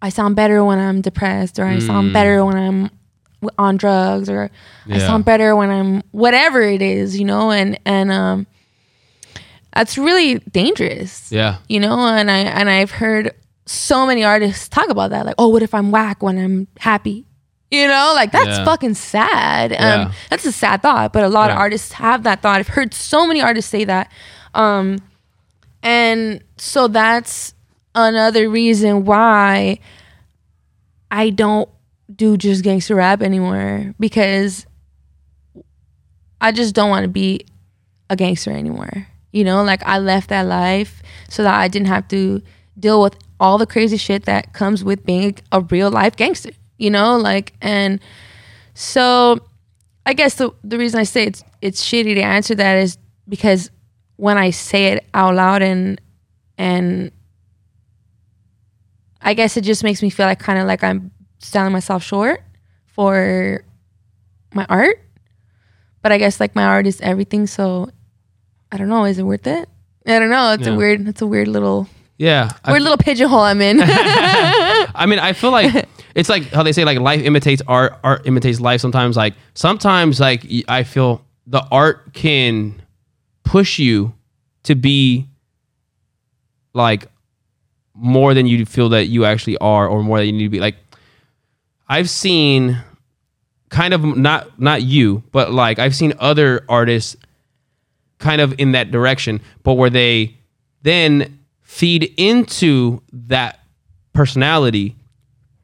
[0.00, 2.90] I sound better when I'm depressed, or I sound better when I'm
[3.58, 4.48] on drugs, or
[4.88, 8.46] I sound better when I'm whatever it is, you know, and and um,
[9.74, 12.06] that's really dangerous, Yeah, you know.
[12.06, 13.34] And I and I've heard
[13.66, 17.26] so many artists talk about that, like, oh, what if I'm whack when I'm happy?
[17.70, 18.64] You know, like that's Yeah.
[18.64, 19.72] fucking sad.
[19.72, 20.12] Um, Yeah.
[20.30, 22.60] That's a sad thought, but a lot of artists have that thought.
[22.60, 24.10] I've heard so many artists say that.
[24.54, 24.98] Um,
[25.82, 27.54] and so that's
[27.94, 29.80] another reason why
[31.10, 31.68] I don't
[32.14, 34.64] do just gangster rap anymore because
[36.40, 37.46] I just don't want to be
[38.08, 39.08] a gangster anymore.
[39.32, 42.42] You know, like I left that life so that I didn't have to
[42.78, 46.50] deal with all the crazy shit that comes with being a real life gangster.
[46.78, 48.00] You know, like and
[48.74, 49.38] so
[50.04, 53.70] I guess the the reason I say it's it's shitty to answer that is because
[54.16, 56.00] when I say it out loud and
[56.58, 57.12] and
[59.20, 62.42] I guess it just makes me feel like kind of like I'm selling myself short
[62.86, 63.64] for
[64.54, 65.00] my art.
[66.02, 67.90] But I guess like my art is everything, so
[68.70, 69.04] I don't know.
[69.04, 69.68] Is it worth it?
[70.06, 70.52] I don't know.
[70.52, 70.74] It's Yeah.
[70.74, 71.08] a weird.
[71.08, 71.88] It's a weird little
[72.18, 72.50] Yeah.
[72.64, 73.78] I- weird little pigeonhole I'm in.
[73.82, 78.26] I mean, I feel like it's like how they say like life imitates art, art
[78.26, 78.80] imitates life.
[78.80, 82.80] Sometimes, like sometimes, like I feel the art can
[83.44, 84.14] push you
[84.64, 85.26] to be
[86.72, 87.06] like
[87.94, 90.60] more than you feel that you actually are, or more than you need to be.
[90.60, 90.76] Like
[91.88, 92.78] I've seen
[93.68, 97.16] kind of not not you, but like I've seen other artists
[98.18, 100.34] kind of in that direction, but where they
[100.82, 101.35] then
[101.66, 103.60] feed into that
[104.12, 104.96] personality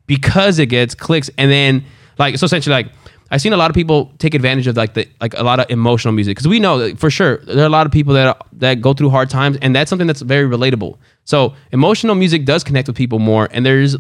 [0.07, 1.85] because it gets clicks and then
[2.19, 2.88] like so essentially like
[3.31, 5.71] I've seen a lot of people take advantage of like the like a lot of
[5.71, 8.83] emotional music because we know for sure there are a lot of people that that
[8.83, 10.99] go through hard times and that's something that's very relatable.
[11.25, 13.97] So emotional music does connect with people more and there's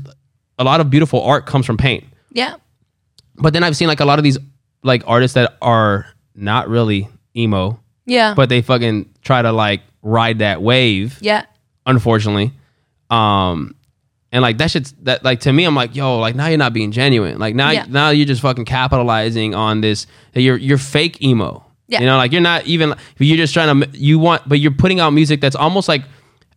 [0.58, 2.06] a lot of beautiful art comes from pain.
[2.30, 2.56] yeah.
[3.36, 4.36] But then I've seen like a lot of these
[4.82, 8.34] like artists that are not really emo, Yeah.
[8.34, 11.46] but they fucking try to like ride that wave yeah.
[11.86, 12.52] Unfortunately.
[13.10, 13.74] Um,
[14.30, 16.72] and like that shit's that like to me, I'm like, yo, like now you're not
[16.72, 17.38] being genuine.
[17.38, 17.84] Like now, Yeah.
[17.88, 20.06] now you're just fucking capitalizing on this.
[20.32, 21.64] that You're you're fake emo.
[21.88, 22.00] Yeah.
[22.00, 22.94] You know, like you're not even.
[23.18, 23.88] You're just trying to.
[23.98, 26.02] You want, but you're putting out music that's almost like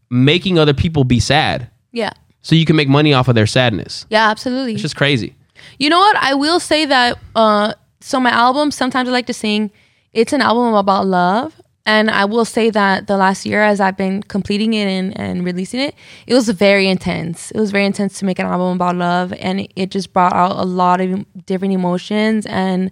[0.10, 2.12] making other people be sad, Yeah.
[2.42, 4.06] so you can make money off of their sadness.
[4.10, 4.30] Yeah.
[4.30, 4.74] Absolutely.
[4.74, 5.36] It's just crazy.
[5.80, 6.16] You know what?
[6.16, 7.18] I will say that.
[7.36, 9.72] Uh, so my album, sometimes I like to sing.
[10.14, 13.98] It's an album about love, and I will say that the last year, as I've
[13.98, 15.94] been completing it and, and releasing it,
[16.26, 17.52] it was very intense.
[17.52, 20.54] It was very intense to make an album about love, and it just brought out
[20.58, 22.90] a lot of different emotions, and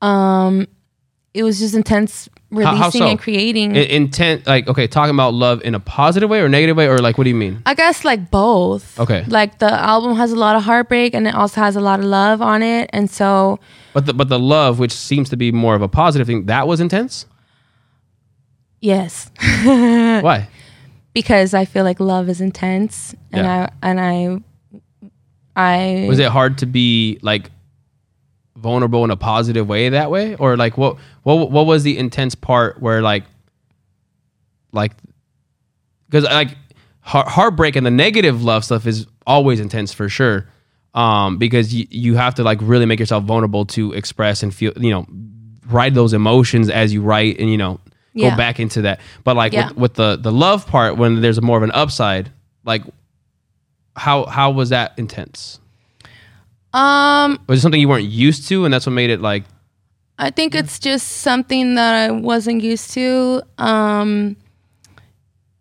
[0.00, 0.66] um,
[1.34, 3.06] it was just intense releasing how so?
[3.06, 3.76] and creating.
[3.76, 6.98] I- intent, like okay, talking about love in a positive way or negative way, or
[6.98, 7.62] like what do you mean?
[7.66, 8.98] I guess like both.
[8.98, 9.24] Okay.
[9.28, 12.06] Like the album has a lot of heartbreak and it also has a lot of
[12.06, 13.58] love on it, and so.
[13.92, 16.66] But the but the love, which seems to be more of a positive thing, that
[16.66, 17.26] was intense.
[18.82, 19.30] Yes,
[19.64, 20.48] Why?
[21.14, 23.68] because I feel like love is intense, and Yeah.
[23.82, 24.00] I and
[25.56, 27.50] I, I was it hard to be like
[28.56, 32.34] vulnerable in a positive way that way or like what what what was the intense
[32.34, 33.24] part where like
[34.72, 34.92] like
[36.08, 36.56] because like
[37.00, 40.48] heart, heartbreak and the negative love stuff is always intense for sure
[40.94, 44.72] um because you, you have to like really make yourself vulnerable to express and feel
[44.76, 45.06] you know
[45.66, 47.80] write those emotions as you write and you know
[48.16, 48.36] go Yeah.
[48.36, 49.68] back into that but like Yeah.
[49.68, 52.30] with, with the the love part when there's more of an upside
[52.64, 52.82] like
[53.96, 55.58] how how was that intense
[56.72, 59.44] um was it something you weren't used to and that's what made it like
[60.18, 63.42] I think it's just something that I wasn't used to.
[63.58, 64.36] Um,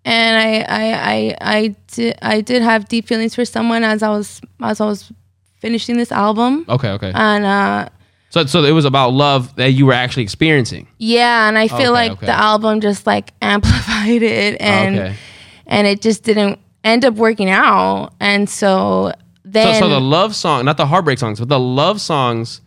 [0.06, 4.10] and I, I, I, I did, I did have deep feelings for someone as I
[4.10, 5.12] was, as I was
[5.58, 6.66] finishing this album.
[6.70, 7.90] okay okay And, uh,
[8.32, 11.78] so so it was about love that you were actually experiencing yeah, and I feel
[11.80, 12.26] Okay, like okay.
[12.26, 15.16] the album just like amplified it oh, and, okay
[15.68, 18.14] and it just didn't end up working out.
[18.20, 19.14] And so
[19.54, 22.62] so, so the love song not the heartbreak songs but the love songs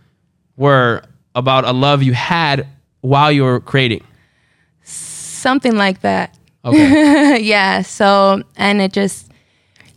[0.56, 1.02] were
[1.34, 2.66] about a love you had
[3.00, 4.02] while you were creating
[4.82, 6.36] something like that.
[6.64, 7.82] okay yeah.
[7.82, 9.30] So, and it just,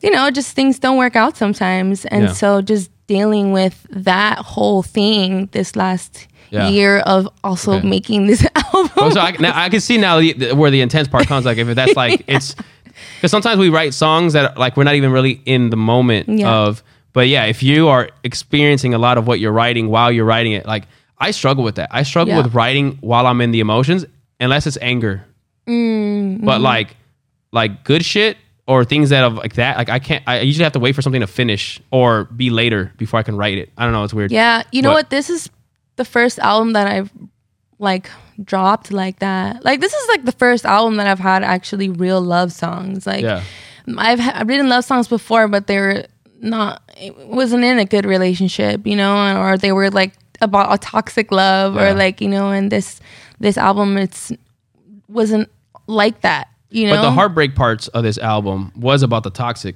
[0.01, 2.05] you know, just things don't work out sometimes.
[2.05, 2.33] And Yeah.
[2.33, 6.69] so just dealing with that whole thing this last Yeah.
[6.69, 7.87] year of also Okay.
[7.87, 8.91] making this album.
[8.97, 11.45] Oh, so I, now I can see now the, where the intense part comes.
[11.45, 12.55] Like if that's like it's
[13.15, 16.51] because sometimes we write songs that like we're not even really in the moment Yeah.
[16.53, 16.83] of.
[17.13, 20.51] But yeah, if you are experiencing a lot of what you're writing while you're writing
[20.53, 20.83] it, like
[21.17, 21.89] I struggle with that.
[21.91, 22.43] I struggle Yeah.
[22.43, 24.05] with writing while I'm in the emotions,
[24.39, 25.25] unless it's anger.
[25.67, 26.95] Mm, But like,
[27.51, 28.37] like good shit
[28.67, 29.77] or things that have like that.
[29.77, 30.23] Like I can't.
[30.27, 33.37] I usually have to wait for something to finish or be later before I can
[33.37, 33.71] write it.
[33.77, 34.03] I don't know.
[34.03, 34.31] It's weird.
[34.31, 34.63] yeah.
[34.71, 35.09] You know But- what?
[35.09, 35.49] This is
[35.95, 37.11] the first album that I've
[37.79, 38.09] like
[38.43, 39.63] dropped like that.
[39.63, 43.07] Like this is like the first album that I've had actually real love songs.
[43.07, 43.41] Like Yeah.
[43.97, 46.05] I've ha- I've written love songs before, but they were
[46.41, 46.81] not.
[46.99, 50.77] It wasn't in a good relationship, you know, and- or they were like about a
[50.77, 51.91] toxic love, Yeah.
[51.91, 52.51] or like you know.
[52.51, 52.99] And this
[53.39, 54.31] this album, it's
[55.07, 55.49] wasn't
[55.87, 56.95] like that, you know.
[56.95, 59.75] But the heartbreak parts of this album was about the toxic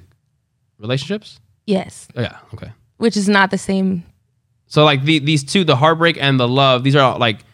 [0.78, 1.40] relationships.
[1.66, 2.38] yes, Oh, yeah.
[2.54, 2.70] Okay.
[2.98, 4.04] which is not the same.
[4.66, 7.44] So like the, these two, the heartbreak and the love, these are like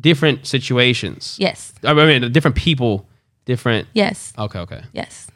[0.00, 1.36] different situations.
[1.38, 3.06] Yes, I mean, different people,
[3.44, 3.88] different.
[3.94, 4.58] yes, Okay.
[4.60, 4.82] Okay.
[4.92, 5.28] yes.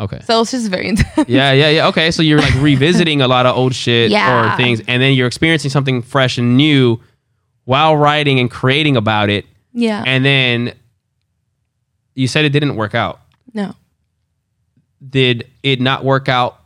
[0.00, 0.20] Okay.
[0.24, 1.28] So it's just very intense.
[1.28, 1.50] Yeah.
[1.52, 1.70] Yeah.
[1.70, 1.88] Yeah.
[1.88, 2.12] Okay.
[2.12, 4.52] So you're like revisiting a lot of old shit Yeah.
[4.52, 7.00] or things, and then you're experiencing something fresh and new
[7.64, 9.44] while writing and creating about it.
[9.72, 10.72] yeah, and then
[12.18, 13.20] you said it didn't work out.
[13.54, 13.74] No.
[15.08, 16.60] Did it not work out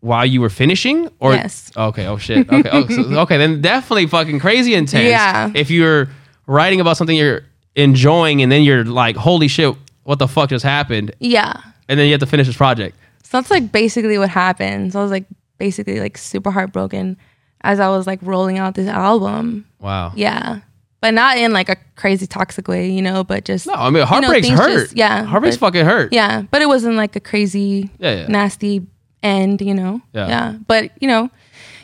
[0.00, 1.08] while you were finishing?
[1.20, 1.70] Or Yes.
[1.76, 2.06] Okay.
[2.06, 2.50] Oh shit.
[2.52, 2.68] Okay.
[2.70, 3.38] Oh, so- okay.
[3.38, 5.08] Then definitely fucking crazy intense.
[5.08, 5.50] Yeah.
[5.54, 6.08] If you're
[6.46, 7.42] writing about something you're
[7.76, 11.14] enjoying and then you're like, holy shit, what the fuck just happened?
[11.18, 11.54] Yeah.
[11.88, 12.96] And then you have to finish this project.
[13.22, 14.92] So that's like basically what happened.
[14.92, 15.24] So I was like
[15.58, 17.16] basically like super heartbroken
[17.62, 19.66] as I was like rolling out this album.
[19.80, 20.12] Wow.
[20.14, 20.60] Yeah.
[21.00, 24.04] But not in like a crazy toxic way, you know, but just No, I mean
[24.04, 24.70] heartbreaks things hurt.
[24.86, 26.12] just- yeah, Heartbreaks but- fucking hurt.
[26.12, 28.26] Yeah, but it wasn't like a crazy, Yeah, yeah.
[28.26, 28.84] nasty
[29.22, 30.00] end, you know.
[30.12, 30.54] Yeah.
[30.66, 31.30] but you know,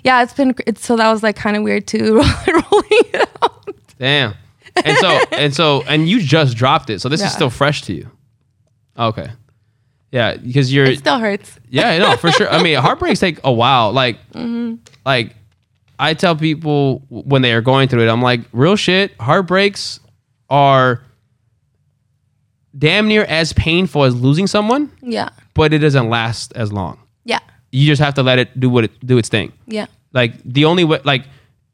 [0.02, 2.14] yeah, it's been it's so that was like kind of weird too,
[2.48, 3.68] rolling it out.
[4.00, 4.34] Damn.
[4.84, 7.26] And so and so and you just dropped it, so this Yeah.
[7.28, 8.10] is still fresh to you.
[8.98, 9.30] Okay.
[10.10, 11.58] Yeah, because you're It still hurts.
[11.70, 12.48] yeah, no, for sure.
[12.48, 13.92] I mean, heartbreaks take a while.
[13.92, 14.76] Like, Mm-hmm.
[15.06, 15.34] like
[15.98, 19.12] I tell people when they are going through it, I'm like, real shit.
[19.20, 20.00] Heartbreaks
[20.50, 21.02] are
[22.76, 26.98] damn near as painful as losing someone, Yeah, but it doesn't last as long.
[27.24, 27.38] yeah,
[27.70, 29.52] You just have to let it do what it do its thing.
[29.66, 31.24] yeah, Like the only way, like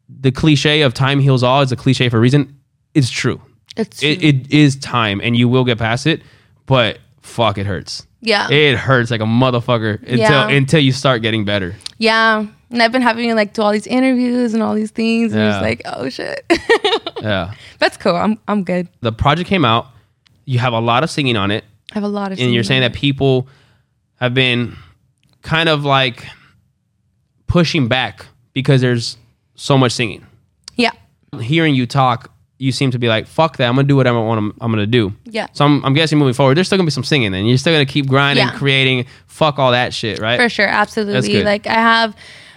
[0.09, 2.59] the cliche of time heals all is a cliche for a reason.
[2.94, 3.40] It's true.
[3.76, 6.22] it's It, it is time, and you will get past it.
[6.66, 8.06] But fuck, it hurts.
[8.20, 10.48] yeah, It hurts like a motherfucker until Yeah.
[10.48, 11.74] until you start getting better.
[11.98, 12.46] yeah.
[12.70, 15.40] And I've been having to like do all these interviews and all these things, and
[15.42, 15.56] Yeah.
[15.56, 16.44] it's like, oh shit,
[17.20, 17.52] Yeah.
[17.78, 18.14] that's cool.
[18.16, 18.88] I'm I'm good.
[19.00, 19.88] The project came out.
[20.44, 22.38] You have a lot of singing on it, I have a lot of.
[22.40, 23.48] and you're saying that people
[24.20, 24.76] have been
[25.42, 26.26] kind of like
[27.46, 29.16] pushing back because there's
[29.54, 30.26] so much singing.
[30.76, 30.90] yeah,
[31.40, 33.68] Hearing you talk, you seem to be like, "Fuck that!
[33.68, 34.54] I'm gonna do what I want.
[34.61, 35.46] I'm gonna do." yeah.
[35.52, 37.35] So I'm, I'm guessing moving forward, there's still gonna be some singing.
[37.35, 38.52] and you're still gonna keep grinding, Yeah.
[38.52, 39.06] creating.
[39.26, 40.38] Fuck all that shit, right?
[40.40, 41.42] For sure, absolutely.
[41.42, 42.14] Like I have,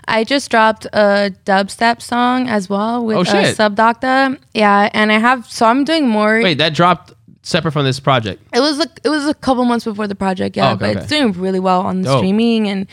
[0.07, 3.57] I just dropped a dubstep song as well with Oh, uh, shit.
[3.57, 4.37] Subdocta.
[4.53, 6.41] Yeah, and I have so I'm doing more.
[6.41, 7.13] Wait, that dropped
[7.43, 8.41] separate from this project.
[8.53, 10.55] It was a, it was a couple months before the project.
[10.57, 12.19] Yeah, Oh, okay, but it's doing really well on the Dope.
[12.19, 12.87] streaming and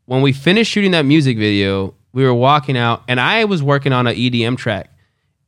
[0.06, 3.92] When we finished shooting that music video, we were walking out, and I was working
[3.92, 4.90] on an EDM track,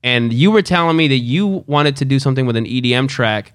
[0.03, 3.53] and you were telling me that you wanted to do something with an EDM track,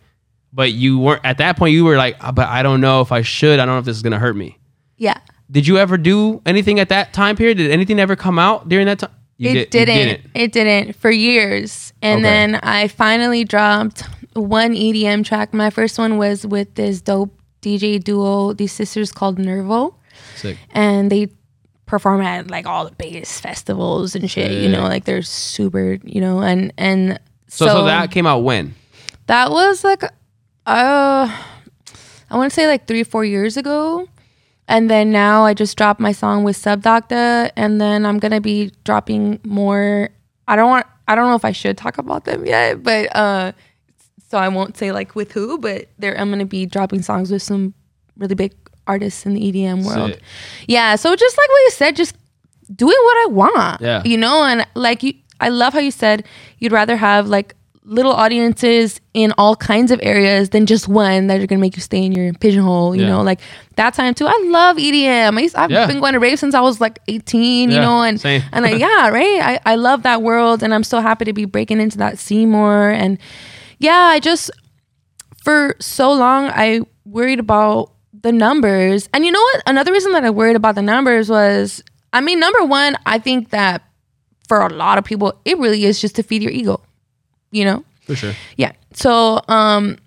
[0.54, 1.74] but you weren't at that point.
[1.74, 3.60] You were like, "Ah, "But I don't know if I should.
[3.60, 4.58] I don't know if this is gonna hurt me."
[4.98, 5.18] Yeah,
[5.52, 7.58] Did you ever do anything at that time period?
[7.58, 9.12] Did anything ever come out during that time?
[9.38, 10.22] You it did- you didn't.
[10.34, 12.24] It didn't for years, and Okay.
[12.24, 15.54] then I finally dropped one EDM track.
[15.54, 19.96] My first one was with this dope DJ duo, these sisters called Nervo,
[20.36, 20.58] Sick.
[20.72, 21.28] and they
[21.86, 24.52] perform at like all the biggest festivals and shit.
[24.64, 25.98] You know, like they're super.
[26.04, 28.76] You know, and and So, so that came out when?
[29.28, 30.10] that was like, uh,
[30.68, 34.08] I want to say like three, four years ago.
[34.68, 38.72] And then now I just dropped my song with Subdocta, and then I'm gonna be
[38.86, 40.10] dropping more.
[40.48, 40.88] I don't want.
[41.06, 43.52] I don't know if I should talk about them yet, but uh,
[44.30, 47.42] so I won't say like with who, but there I'm gonna be dropping songs with
[47.44, 47.74] some
[48.18, 48.54] really big
[48.88, 50.14] artists in the EDM world.
[50.14, 50.22] Sick.
[50.68, 52.16] Yeah, so just like what you said, just
[52.76, 53.82] doing what I want.
[53.82, 54.02] Yeah.
[54.06, 56.26] You know, and like you I love how you said
[56.60, 61.42] you'd rather have like little audiences in all kinds of areas than just one that
[61.42, 63.10] are gonna make you stay in your pigeonhole, you Yeah.
[63.10, 63.42] know, like
[63.76, 64.26] that time too.
[64.26, 65.38] I love EDM.
[65.38, 65.86] I used, I've Yeah.
[65.88, 68.42] been going to rave since I was like 18, you know, and same.
[68.54, 69.42] and like, yeah, right.
[69.66, 72.50] I, I love that world and I'm so happy to be breaking into that scene
[72.50, 72.90] more.
[72.90, 73.18] And
[73.80, 74.50] yeah, I just
[75.44, 77.92] for so long I worried about
[78.24, 79.08] the numbers.
[79.14, 79.64] And you know what?
[79.68, 83.50] Another reason that I worried about the numbers was I mean, number one, I think
[83.52, 83.84] that
[84.48, 86.82] for a lot of people, it really is just to feed your ego.
[87.52, 87.86] You know?
[88.02, 88.34] For sure.
[88.58, 88.74] Yeah.
[88.94, 89.98] So, um,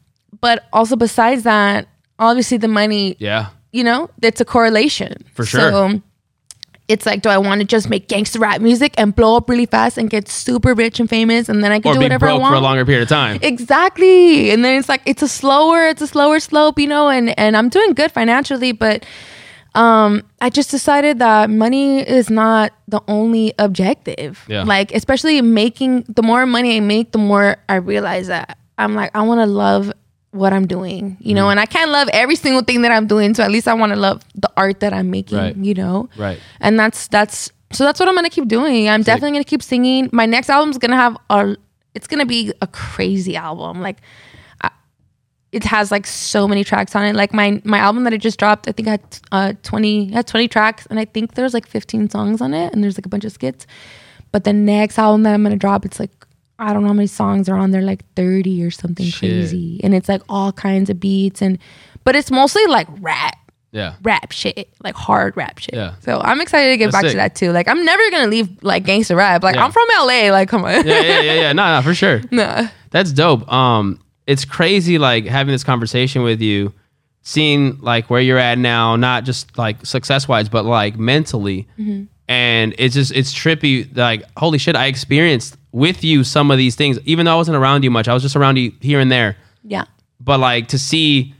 [0.41, 3.49] but also besides that, obviously the money, Yeah.
[3.73, 5.25] you know, it's a correlation.
[5.35, 5.71] For sure.
[5.71, 6.03] So
[6.89, 9.67] it's like, do I want to just make gangster rap music and blow up really
[9.67, 12.35] fast and get super rich and famous and then I can Or do whatever I
[12.35, 12.53] want?
[12.53, 13.41] for a longer period of time.
[13.43, 14.51] Exactly.
[14.51, 17.57] And then it's like it's a slower, it's a slower slope, you know, and and
[17.57, 19.05] I'm doing good financially, but
[19.75, 24.45] um I just decided that money is not the only objective.
[24.49, 24.63] Yeah.
[24.63, 29.11] Like especially making the more money I make, the more I realize that I'm like
[29.15, 29.93] I want to love
[30.37, 31.37] what I'm doing, you Mm.
[31.37, 33.75] know, and I can't love every single thing that I'm doing, so at least I
[33.75, 35.57] want to love the art that I'm making, Right.
[35.57, 36.09] you know.
[36.17, 36.39] Right.
[36.61, 38.89] And that's that's so that's what I'm gonna keep doing.
[38.89, 40.09] I'm definitely gonna keep singing.
[40.13, 41.57] My next album's gonna have a
[41.95, 43.81] it's gonna be a crazy album.
[43.81, 43.99] Like
[44.63, 44.71] I,
[45.53, 47.17] it has like so many tracks on it.
[47.17, 50.27] Like my my album that I just dropped, I think I had uh 20 had
[50.27, 53.09] 20 tracks and I think there's like 15 songs on it and there's like a
[53.09, 53.67] bunch of skits.
[54.33, 56.11] But the next album that I'm gonna drop, it's like
[56.59, 59.19] I don't know how many songs are on there, like 30 or something Shit.
[59.31, 59.81] crazy.
[59.85, 61.59] And it's like all kinds of beats and
[62.05, 63.37] but it's mostly like rap.
[63.73, 63.97] Yeah.
[64.03, 65.75] Rap shit, like hard rap shit.
[65.75, 65.97] Yeah.
[66.01, 67.11] So I'm excited to get That's back sick.
[67.13, 67.53] to that too.
[67.53, 69.43] Like I'm never gonna leave like gangster rap.
[69.43, 69.65] Like Yeah.
[69.65, 70.31] I'm from LA.
[70.31, 70.87] Like come on.
[70.87, 71.53] Yeah, yeah, yeah, yeah.
[71.53, 72.23] No, no, for sure.
[72.31, 72.69] nah.
[72.91, 73.51] That's dope.
[73.53, 76.73] Um, it's crazy like having this conversation with you,
[77.23, 81.67] seeing like where you're at now, not just like success wise, but like mentally.
[82.29, 83.95] And it's just it's trippy.
[83.97, 87.57] Like holy shit, I experienced with you some of these things, even though I wasn't
[87.57, 88.09] around you much.
[88.09, 89.37] I was just around you here and there.
[89.63, 89.85] Yeah.
[90.21, 91.35] But like to see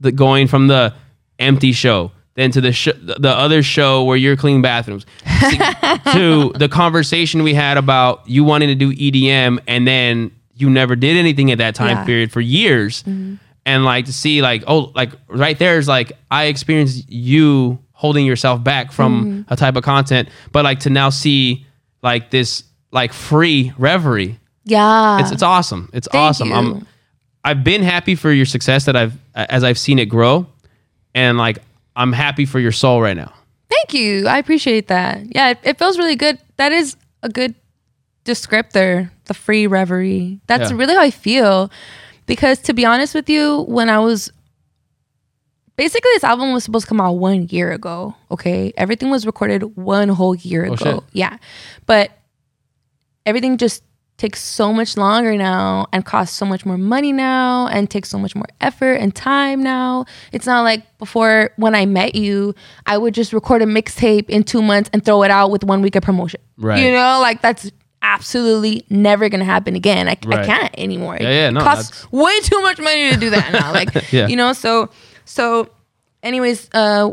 [0.00, 0.94] the going from the
[1.38, 5.04] empty show then to the sh- the other show where you're cleaning bathrooms
[6.12, 10.96] to the conversation we had about you wanting to do EDM and then you never
[10.96, 12.04] did anything at that time Yeah.
[12.04, 13.02] period for years.
[13.02, 13.36] Mm-hmm.
[13.66, 18.24] And like to see like oh like right there is like I experienced you holding
[18.24, 19.52] yourself back from mm-hmm.
[19.52, 21.66] a type of content but like to now see
[22.02, 25.20] like this like free reverie Yeah.
[25.20, 25.90] it's it's awesome.
[25.92, 26.48] It's Thank awesome.
[26.48, 26.54] you.
[26.54, 26.86] I'm
[27.44, 30.46] I've been happy for your success that I've as I've seen it grow,
[31.14, 31.58] and like
[31.96, 33.32] I'm happy for your soul right now.
[33.70, 34.26] Thank you.
[34.28, 35.34] I appreciate that.
[35.34, 36.38] Yeah, it, it feels really good.
[36.56, 37.54] That is a good
[38.24, 40.40] descriptor, the free reverie.
[40.46, 40.76] That's Yeah.
[40.76, 41.70] really how I feel.
[42.26, 44.30] Because to be honest with you, when I was
[45.78, 48.14] basically this album was supposed to come out one year ago.
[48.30, 48.74] Okay.
[48.76, 50.84] Everything was recorded one whole year Oh, ago.
[50.96, 51.04] shit.
[51.12, 51.38] Yeah.
[51.86, 52.10] But
[53.24, 53.82] everything just
[54.16, 58.18] takes so much longer now and costs so much more money now and takes so
[58.18, 60.04] much more effort and time now.
[60.32, 62.52] It's not like before when I met you,
[62.84, 65.82] I would just record a mixtape in two months and throw it out with one
[65.82, 66.40] week of promotion.
[66.56, 66.82] Right.
[66.82, 67.70] You know, like that's
[68.02, 70.08] absolutely never gonna happen again.
[70.08, 71.16] I, I can't anymore.
[71.20, 73.72] Yeah, yeah, no, it costs way too much money to do that now.
[73.72, 74.26] Like Yeah.
[74.26, 74.90] you know, so
[75.28, 75.68] so
[76.22, 77.10] anyways, uh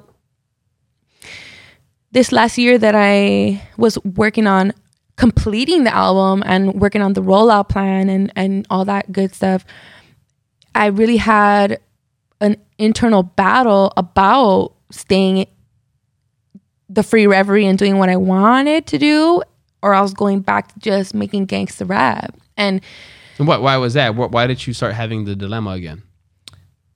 [2.12, 4.71] this last year that I was working on
[5.17, 9.65] completing the album and working on the rollout plan and and all that good stuff,
[10.73, 11.80] I really had
[12.41, 15.47] an internal battle about staying
[16.89, 19.41] the free reverie and doing what I wanted to do,
[19.82, 22.36] or I was going back to just making gangster rap.
[22.56, 22.82] And
[23.39, 23.62] And what?
[23.62, 24.13] Why was that?
[24.15, 26.04] Wh- Why did you start having the dilemma again?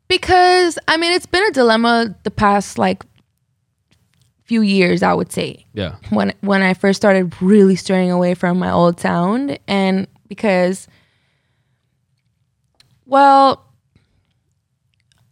[0.10, 3.06] Because I mean, it's been a dilemma the past like
[4.44, 5.66] few years, I would say.
[5.74, 5.96] Yeah.
[6.10, 10.88] when when I first started really straying away from my old sound and because
[13.06, 13.66] well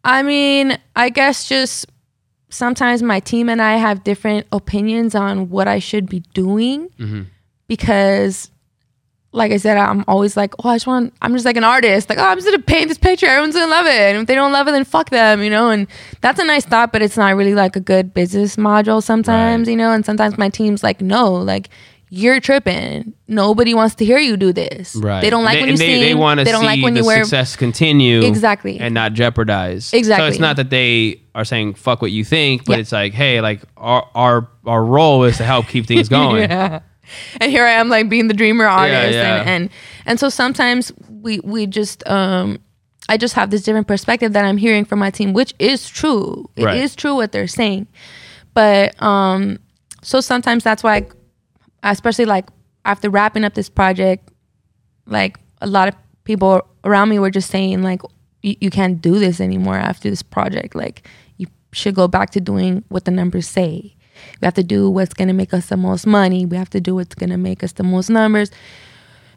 [0.06, 1.86] I mean, I guess just
[2.50, 7.24] sometimes my team and I have different opinions on what I should be doing mm-hmm.
[7.68, 8.50] because
[9.38, 12.10] like I said, I'm always like, oh, I just want, I'm just like an artist.
[12.10, 13.28] Like, oh, I'm just gonna paint this picture.
[13.28, 13.92] Everyone's gonna love it.
[13.94, 15.70] And if they don't love it, then fuck them, you know?
[15.70, 15.88] And
[16.22, 19.72] that's a nice thought, but it's not really like a good business module sometimes, Right.
[19.72, 19.92] you know?
[19.94, 21.70] And sometimes my team's like, no, like,
[22.10, 23.12] you're tripping.
[23.28, 24.96] Nobody wants to hear you do this.
[24.96, 25.20] Right.
[25.20, 26.02] They don't like they, when you they, sing.
[26.02, 27.24] They want to see don't like when the you wear.
[27.26, 28.80] success continue Exactly.
[28.80, 29.92] and not jeopardize.
[29.94, 30.24] Exactly.
[30.26, 32.80] So it's not that they are saying fuck what you think, but Yeah.
[32.80, 36.44] it's like, hey, like our our our role is to help keep things going.
[36.50, 36.80] yeah.
[37.42, 39.40] And here I am like being the dreamer artist yeah.
[39.42, 39.70] And, and
[40.06, 42.60] and so sometimes we we just um
[43.10, 46.50] I just have this different perspective that I'm hearing from my team, which is true.
[46.56, 46.96] It is Right.
[46.98, 47.88] true what they're saying.
[48.54, 49.60] But um
[50.02, 51.06] so sometimes that's why
[51.84, 52.46] I, especially like
[52.86, 54.30] after wrapping up this project,
[55.06, 58.02] like a lot of people around me were just saying like
[58.44, 60.76] you can't do this anymore after this project.
[60.76, 63.96] Like you should go back to doing what the numbers say.
[64.42, 66.46] We have to do what's gonna make us the most money.
[66.46, 68.52] We have to do what's gonna make us the most numbers.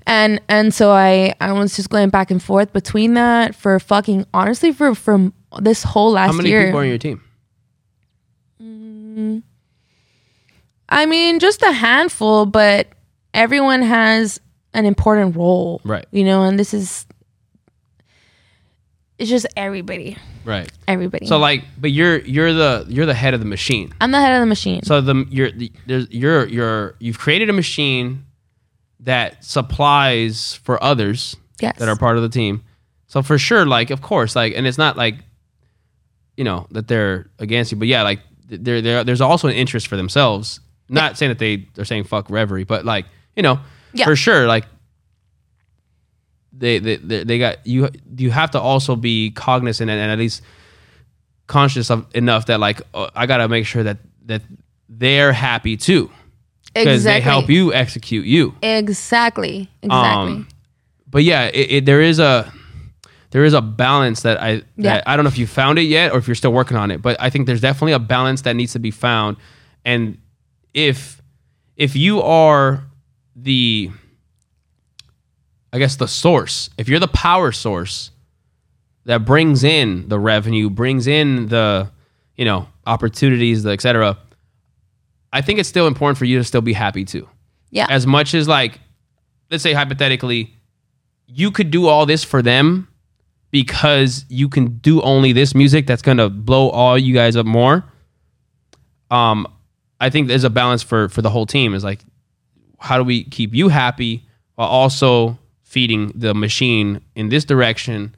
[0.07, 4.27] And and so I I was just going back and forth between that for fucking
[4.33, 6.67] honestly for from this whole last How many year.
[6.67, 7.23] people are on your team?
[8.63, 9.43] Mm.
[10.89, 12.89] I mean, just a handful, but
[13.33, 14.41] everyone has
[14.75, 15.81] an important role.
[15.85, 16.07] Right.
[16.11, 17.07] You know, and this is
[19.19, 20.17] it's just everybody.
[20.45, 20.71] Right.
[20.89, 21.27] Everybody.
[21.27, 23.93] So like, but you're you're the you're the head of the machine.
[24.01, 24.83] I'm the head of the machine.
[24.83, 28.25] So the you're the, there's you're you're you've created a machine
[29.01, 31.79] that supplies for others yes.
[31.79, 32.63] that are part of the team.
[33.07, 35.17] So for sure, like of course, like and it's not like
[36.37, 39.89] you know that they're against you, but yeah, like there there there's also an interest
[39.89, 40.61] for themselves.
[40.89, 43.07] Not saying that they are saying fuck reverie, but like
[43.37, 43.61] you know
[43.93, 44.05] Yeah.
[44.07, 44.65] for sure, like
[46.61, 47.89] they they they, they got you.
[48.17, 50.43] You have to also be cognizant and, and at least
[51.47, 54.43] conscious of enough that like uh, I gotta make sure that that
[54.89, 56.11] they're happy too
[56.75, 58.55] because they help you execute you.
[58.63, 59.69] Exactly.
[59.83, 60.33] Exactly.
[60.33, 60.49] Um,
[61.11, 62.53] but yeah, it, it, there is a
[63.31, 64.63] there is a balance that I Yeah.
[64.95, 66.91] that I don't know if you found it yet or if you're still working on
[66.91, 69.37] it, but I think there's definitely a balance that needs to be found.
[69.85, 70.19] And
[70.75, 71.21] if
[71.77, 72.85] if you are
[73.35, 73.91] the
[75.73, 76.71] I guess the source.
[76.77, 78.11] If you're the power source
[79.05, 81.91] that brings in the revenue, brings in the,
[82.37, 84.19] you know, opportunities, the et cetera,
[85.33, 87.29] I think it's still important for you to still be happy too.
[87.71, 87.87] Yeah.
[87.89, 88.81] As much as like,
[89.51, 90.55] let's say hypothetically,
[91.27, 92.89] you could do all this for them
[93.53, 97.85] because you can do only this music that's gonna blow all you guys up more.
[99.11, 99.47] Um,
[100.01, 101.75] I think there's a balance for for the whole team.
[101.75, 102.01] Is like,
[102.79, 105.39] how do we keep you happy while also
[105.75, 108.15] feeding the machine in this direction?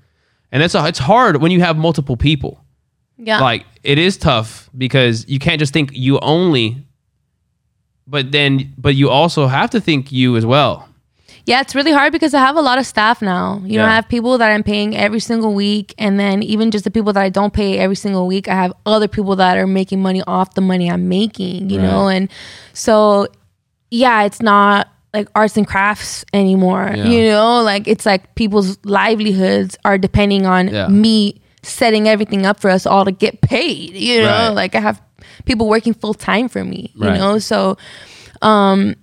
[0.50, 2.52] And it's a, it's hard when you have multiple people.
[3.18, 3.40] yeah.
[3.40, 6.66] Like it is tough because you can't just think you only,
[8.06, 10.88] but then but you also have to think you as well.
[11.44, 13.60] Yeah, it's really hard because I have a lot of staff now.
[13.64, 13.90] You know, Yeah.
[13.90, 17.12] I have people that I'm paying every single week, and then even just the people
[17.14, 20.22] that I don't pay every single week, I have other people that are making money
[20.26, 21.68] off the money I'm making.
[21.70, 22.28] You know, and
[22.72, 23.26] so
[23.90, 26.90] yeah, it's not like arts and crafts anymore.
[26.96, 27.04] Yeah.
[27.04, 30.88] You know, like it's like people's livelihoods are depending on Yeah.
[30.88, 33.90] me setting everything up for us all to get paid.
[33.94, 34.48] You know, Right.
[34.48, 35.00] like I have
[35.44, 36.92] people working full time for me.
[36.96, 37.18] You Right.
[37.18, 37.76] know, so
[38.40, 38.94] um,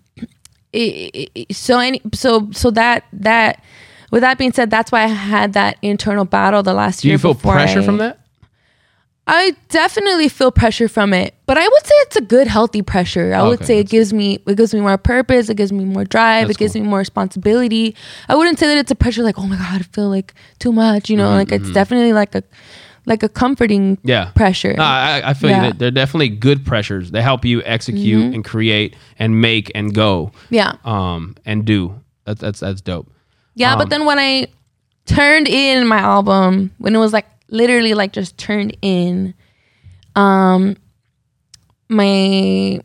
[0.73, 3.63] it, it- so any so so that that
[4.11, 7.13] with that being said that's why i had that internal battle the last Do year
[7.15, 8.18] you feel pressure I- from that?
[9.31, 13.33] I definitely feel pressure from it but i would say it's a good healthy pressure
[13.33, 15.85] i would Okay, say it gives me it gives me more purpose it gives me
[15.85, 16.81] more drive That's it gives cool.
[16.83, 17.95] me more responsibility
[18.27, 20.71] i wouldn't say that it's a pressure like oh my god i feel like too
[20.71, 22.43] much you know like it's definitely like a
[23.05, 24.31] like a comforting Mm-hmm, Yeah.
[24.35, 25.57] pressure No, I, I feel Yeah.
[25.57, 25.65] Mm-hmm.
[25.67, 25.73] you.
[25.73, 27.09] They're definitely good pressures.
[27.11, 30.31] They help you execute and create and make and go.
[30.51, 32.01] yeah Um, and do.
[32.25, 33.07] That's that's that's dope.
[33.55, 34.47] Yeah, but Um, then when I
[35.05, 39.33] turned in my album, when it was like literally like just turned in,
[40.15, 40.77] um,
[41.89, 42.79] my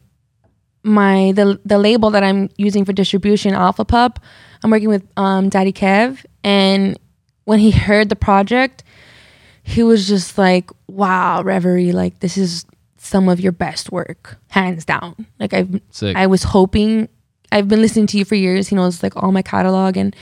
[0.83, 4.21] my the the label that I'm using for distribution, Alpha Pup,
[4.63, 6.99] I'm working with um Daddy Kev, and
[7.45, 8.83] when he heard the project,
[9.63, 12.65] he was just like, "Wow, Reverie, like this is
[12.97, 16.17] some of your best work, hands down." Like I've Sick.
[16.17, 17.09] I was hoping
[17.53, 18.69] I've been listening to you for years.
[18.69, 20.15] He knows like all my catalog and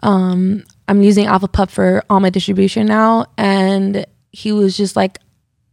[0.00, 5.18] um I'm using Alpha Pup for all my distribution now and he was just like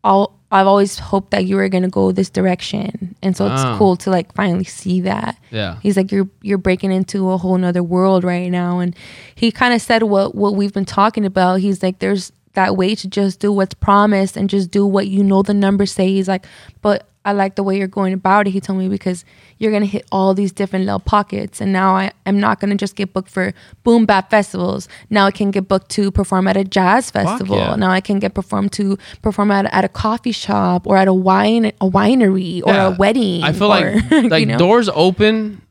[0.03, 3.15] all I've always hoped that you were gonna go this direction.
[3.21, 3.77] And so it's ah.
[3.77, 5.37] cool to like finally see that.
[5.51, 5.79] Yeah.
[5.81, 8.79] He's like, You're you're breaking into a whole nother world right now.
[8.79, 8.95] And
[9.33, 11.59] he kind of said what what we've been talking about.
[11.59, 15.23] He's like, There's that way to just do what's promised and just do what you
[15.23, 16.07] know the numbers say.
[16.07, 16.45] He's like,
[16.81, 18.51] But I like the way you're going about it.
[18.51, 19.25] He told me because
[19.57, 22.95] you're gonna hit all these different little pockets, and now I am not gonna just
[22.95, 23.53] get booked for
[23.83, 24.87] boom bap festivals.
[25.09, 27.57] Now I can get booked to perform at a jazz festival.
[27.57, 27.75] yeah.
[27.75, 31.13] Now I can get performed to perform at, at a coffee shop or at a
[31.13, 32.87] wine a winery or Yeah.
[32.87, 33.43] a wedding.
[33.43, 34.57] I feel or, like you like know?
[34.57, 35.61] doors open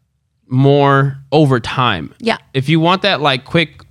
[0.49, 2.15] more over time.
[2.19, 2.39] Yeah.
[2.53, 3.83] If you want that like quick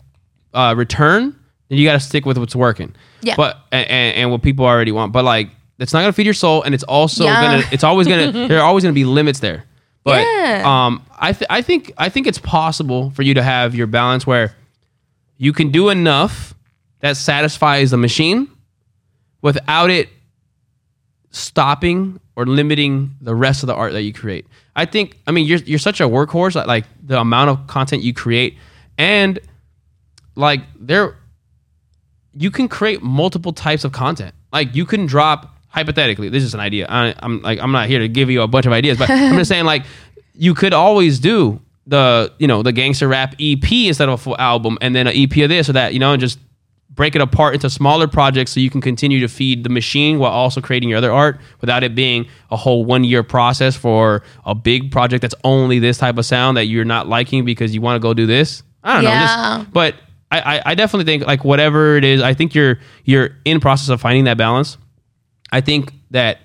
[0.54, 1.36] uh, return,
[1.70, 2.96] then you got to stick with what's working.
[3.22, 3.36] Yeah.
[3.38, 5.14] But and, and what people already want.
[5.14, 5.50] But like
[5.80, 7.42] it's not gonna feed your soul, and it's also Yeah.
[7.42, 9.66] gonna it's always gonna there are always gonna be limits there.
[10.04, 10.64] But Yeah.
[10.66, 14.28] um, I th- I think I think it's possible for you to have your balance
[14.28, 14.56] where
[15.38, 16.54] you can do enough
[17.00, 18.48] that satisfies the machine
[19.42, 20.10] without it
[21.32, 24.46] stopping or limiting the rest of the art that you create.
[24.76, 28.04] I think I mean you're you're such a workhorse like, like the amount of content
[28.04, 28.58] you create
[28.98, 29.40] and
[30.36, 31.18] like there
[32.36, 34.34] you can create multiple types of content.
[34.52, 36.86] Like you can drop hypothetically, this is an idea.
[36.88, 39.38] I, I'm like I'm not here to give you a bunch of ideas, but I'm
[39.38, 39.84] just saying like
[40.34, 44.38] you could always do the you know the gangster rap EP instead of a full
[44.38, 46.40] album, and then an EP of this or that, you know, and just
[46.90, 50.32] break it apart into smaller projects so you can continue to feed the machine while
[50.32, 54.54] also creating your other art without it being a whole one year process for a
[54.54, 57.96] big project that's only this type of sound that you're not liking because you want
[57.96, 58.62] to go do this.
[58.84, 59.10] I don't know.
[59.10, 59.96] Just, but
[60.32, 63.90] I, I, I definitely think like whatever it is, I think you're you're in process
[63.90, 64.78] of finding that balance.
[65.54, 66.40] I think that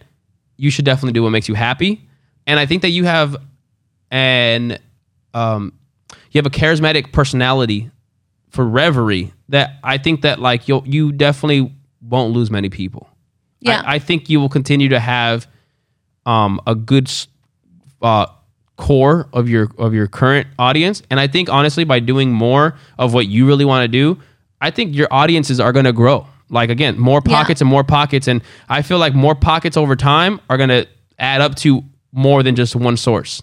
[0.59, 2.06] you should definitely do what makes you happy,
[2.46, 3.36] and I think that you have
[4.11, 4.78] an
[5.32, 5.72] um,
[6.30, 7.90] you have a charismatic personality
[8.50, 13.09] for reverie that I think that like you you definitely won't lose many people.
[13.61, 13.82] Yeah.
[13.84, 15.46] I, I think you will continue to have
[16.26, 17.11] um, a good
[18.02, 18.26] uh,
[18.76, 23.14] core of your of your current audience, and I think honestly by doing more of
[23.14, 24.20] what you really want to do,
[24.61, 26.26] I think your audiences are going to grow.
[26.51, 27.36] Like again, more Yeah.
[27.36, 30.86] pockets and more pockets, and I feel like more pockets over time are going to
[31.18, 31.82] add up to
[32.12, 33.42] more than just one source.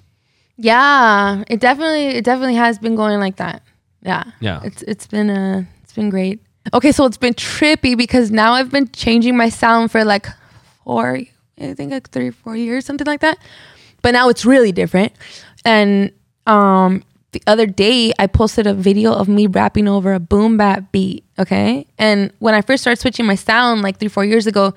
[0.57, 3.61] Yeah, it definitely it definitely has been going like that.
[4.01, 4.23] Yeah.
[4.39, 4.61] Yeah.
[4.63, 6.39] It's it's been uh it's been great.
[6.73, 10.27] Okay, so it's been trippy because now I've been changing my sound for like
[10.83, 11.19] four
[11.59, 13.37] I think like three, four years, something like that.
[14.01, 15.11] But now it's really different.
[15.65, 16.11] And
[16.47, 17.03] um
[17.35, 21.25] the other day I posted a video of me rapping over a boom bap beat.
[21.37, 21.85] Okay.
[21.97, 24.73] And when I first started switching my sound like three, four years ago,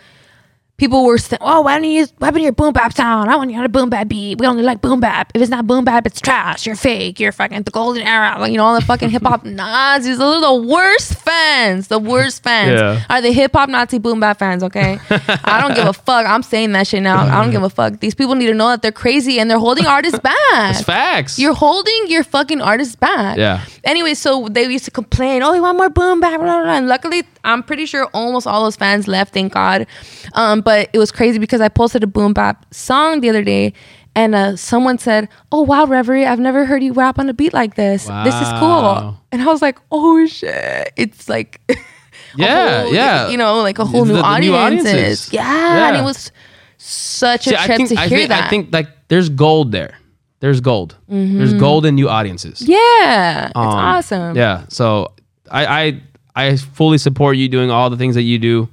[0.78, 3.30] people were saying, "Oh, why don't you use why don't you boom bap sound?
[3.30, 4.38] I want you on a boom bap beat.
[4.38, 5.32] We only like boom bap.
[5.34, 6.66] If it's not boom bap, it's trash.
[6.66, 7.18] You're fake.
[7.20, 8.36] You're fucking the golden era.
[8.38, 10.18] Like, you know all the fucking hip hop Nazis.
[10.18, 11.88] Those are the worst fans.
[11.88, 13.04] The worst fans Yeah.
[13.10, 14.62] are the hip hop Nazi boom bap fans.
[14.62, 16.24] Okay, I don't give a fuck.
[16.26, 17.18] I'm saying that shit now.
[17.26, 18.00] I don't give a fuck.
[18.00, 20.34] These people need to know that they're crazy and they're holding artists back.
[20.70, 21.38] It's facts.
[21.38, 23.36] You're holding your fucking artists back.
[23.36, 23.64] Yeah.
[23.84, 26.72] Anyway, so they used to complain, oh, we want more boom bap, blah, blah, blah.
[26.76, 29.86] And luckily, I'm pretty sure almost all those fans left, thank God.
[30.34, 33.72] Um, but it was crazy because I posted a boom bap song the other day
[34.14, 37.52] and uh, someone said, oh, wow, Reverie, I've never heard you rap on a beat
[37.52, 38.06] like this.
[38.06, 39.16] This is cool.
[39.30, 40.92] And I was like, oh, shit.
[40.96, 41.60] It's like,
[42.36, 43.28] Yeah, whole- yeah.
[43.28, 44.92] You know, like a whole The- new, the new audiences.
[44.92, 45.32] audiences.
[45.32, 46.30] Yeah, And it was
[46.76, 48.44] such a trip I think to I hear think, that.
[48.46, 49.96] I think like there's gold there.
[50.40, 50.96] There's gold.
[51.08, 52.60] There's gold in new audiences.
[52.62, 54.36] yeah, it's Um, awesome.
[54.36, 54.66] Yeah.
[54.68, 55.12] So
[55.50, 56.02] I, I
[56.46, 58.68] I fully support you doing all the things that you do.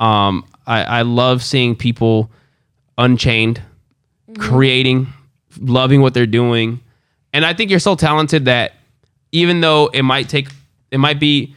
[0.00, 2.30] Um, I, I love seeing people
[2.98, 3.60] unchained,
[4.28, 4.42] Mm-hmm.
[4.42, 5.06] creating,
[5.60, 6.80] loving what they're doing.
[7.32, 8.72] And I think you're so talented that
[9.30, 10.48] even though it might take
[10.90, 11.54] it might be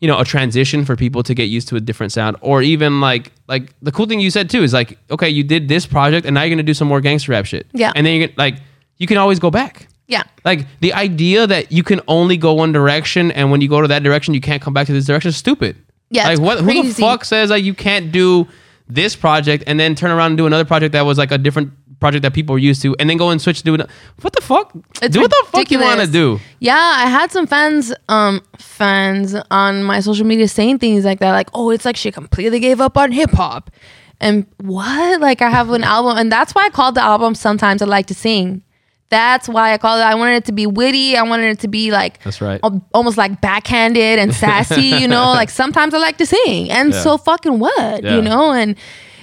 [0.00, 3.00] you know a transition for people to get used to a different sound or even
[3.00, 6.24] like like the cool thing you said too is like okay you did this project
[6.26, 7.92] and now you're gonna do some more gangster rap shit Yeah.
[7.96, 8.56] and then you get like
[8.98, 10.24] you can always go back Yeah.
[10.44, 13.88] like the idea that you can only go one direction and when you go to
[13.88, 15.76] that direction you can't come back to this direction is stupid.
[16.10, 18.48] Yeah, Like what who the fuck says like you can't do
[18.88, 21.72] this project and then turn around and do another project that was like a different
[22.00, 23.76] project that people were used to and then go and switch to do.
[24.22, 24.72] What the fuck?
[25.00, 26.40] It's do what the fuck you want to do.
[26.58, 31.30] Yeah, I had some fans, um, fans on my social media saying things like that,
[31.32, 33.70] like, "Oh, it's like she completely gave up on hip hop,"
[34.18, 35.20] and what?
[35.20, 38.06] Like, I have an album, and that's why I called the album "Sometimes I Like
[38.06, 38.62] to Sing."
[39.10, 40.02] That's why I call it.
[40.02, 41.16] I wanted it to be witty.
[41.16, 42.60] I wanted it to be like That's right.
[42.62, 44.82] al- almost like backhanded and sassy.
[44.82, 47.00] You know, like sometimes I like to sing, and Yeah.
[47.00, 48.02] so fucking what?
[48.04, 48.16] Yeah.
[48.16, 48.76] You know, and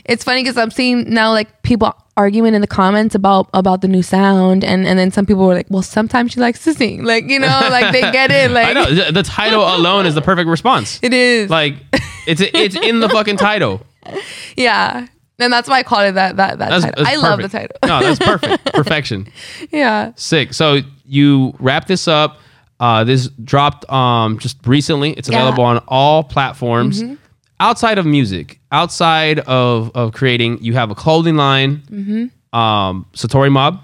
[0.05, 3.88] it's funny because I'm seeing now like people arguing in the comments about about the
[3.88, 7.03] new sound, and and then some people were like, well, sometimes she likes to sing,
[7.03, 10.15] like you know, like they get it, I like know the- the title alone is
[10.15, 10.99] the perfect response.
[11.01, 11.75] it is, Like
[12.27, 13.81] it's it's in the fucking title.
[14.57, 15.07] yeah.
[15.39, 17.03] And that's why I called it that that that That's, title.
[17.03, 17.77] that's I love the title.
[17.85, 18.65] no, that's perfect.
[18.73, 19.27] Perfection.
[19.71, 20.11] yeah.
[20.15, 20.53] Sick.
[20.53, 22.39] So you wrap this up.
[22.79, 25.11] Uh, this dropped um, just recently.
[25.13, 25.39] It's Yeah.
[25.41, 27.03] available on all platforms.
[27.59, 32.31] Outside of music, outside of, of creating, you have a clothing line.
[32.53, 33.81] Um, Satori Mob,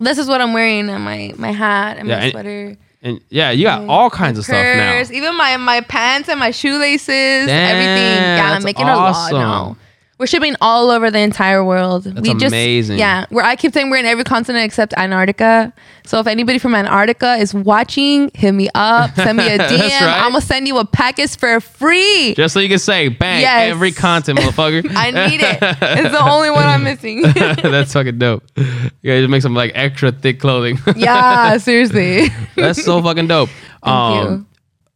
[0.00, 2.76] This is what I'm wearing and my my hat and Yeah, my and- sweater.
[3.02, 5.00] and yeah, you got all kinds of stuff now.
[5.12, 7.08] Even my my pants and my shoelaces,
[7.48, 8.22] everything.
[8.22, 9.36] Yeah, I'm making awesome.
[9.36, 9.76] a lot now.
[10.22, 12.04] We're shipping all over the entire world.
[12.04, 12.96] That's amazing.
[12.96, 15.72] Yeah, where I keep saying we're in every continent except Antarctica.
[16.06, 19.80] So if anybody from Antarctica is watching, hit me up, send me a DM.
[19.80, 20.00] Right.
[20.00, 22.34] I'm gonna send you a package for free.
[22.36, 23.72] Just so you can say, bang, Yes.
[23.72, 24.88] every content, motherfucker.
[24.94, 25.58] I need it.
[25.60, 27.22] It's the only one I'm missing.
[27.32, 28.44] That's fucking dope.
[28.56, 28.64] You
[29.02, 30.78] gotta just make some like extra thick clothing.
[30.94, 32.28] yeah, seriously.
[32.54, 33.48] That's so fucking dope.
[33.82, 34.46] Thank um, you.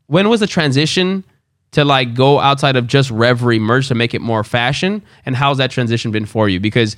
[0.07, 1.25] When was the transition
[1.73, 5.03] to like go outside of just Reverie merch to make it more fashion?
[5.25, 6.61] And how's that transition been for you?
[6.61, 6.97] Because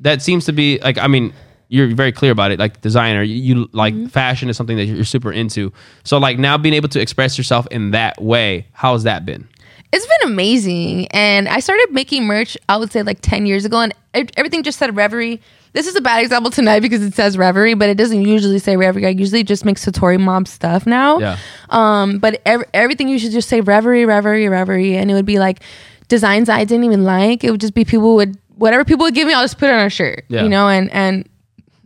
[0.00, 1.32] that seems to be like, I mean,
[1.68, 2.58] you're very clear about it.
[2.58, 4.06] Like designer, you, you like Mm-hmm.
[4.06, 5.72] fashion is something that you're super into.
[6.04, 9.48] So like now being able to express yourself in that way, how's that been?
[9.92, 11.06] It's been amazing.
[11.08, 13.94] And I started making merch, I would say like 10 years ago, and
[14.36, 15.40] everything just said Reverie.
[15.72, 18.76] This is a bad example tonight because it says Reverie, but it doesn't usually say
[18.76, 19.06] Reverie.
[19.06, 21.18] I usually just make Satori Mob stuff now.
[21.20, 21.36] Yeah.
[21.68, 24.96] Um, but ev- everything you should just say Reverie, Reverie, Reverie.
[24.96, 25.60] And it would be like
[26.08, 27.44] designs I didn't even like.
[27.44, 29.74] It would just be people would, whatever people would give me, I'll just put it
[29.74, 30.42] on a shirt, Yeah.
[30.42, 30.68] you know?
[30.68, 31.28] And, and,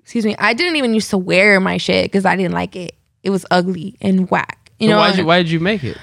[0.02, 2.94] excuse me, I didn't even used to wear my shit because I didn't like it.
[3.22, 4.70] It was ugly and whack.
[4.78, 5.96] You So know, why did you why did you make it?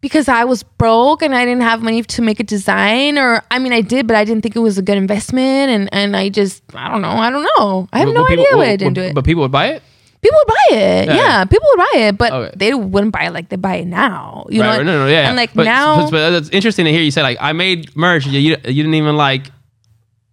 [0.00, 3.58] Because I was broke and I didn't have money to make a design or I
[3.58, 6.28] mean I did but I didn't think it was a good investment and and I
[6.28, 8.76] just I don't know I don't know I have But- no people- idea why I
[8.76, 9.82] didn't do it But people would buy it.
[10.22, 11.16] people would buy it Yeah.
[11.16, 12.52] yeah, people would buy it but Okay.
[12.56, 15.28] they wouldn't buy it like they buy it now you right, know no, no, yeah.
[15.28, 18.26] and like but, now but, it's interesting to hear you say like I made merch.
[18.26, 19.50] You, you, you didn't even like.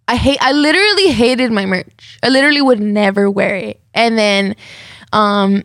[0.07, 2.19] I hate I literally hated my merch.
[2.21, 3.79] I literally would never wear it.
[3.93, 4.55] And then
[5.13, 5.63] um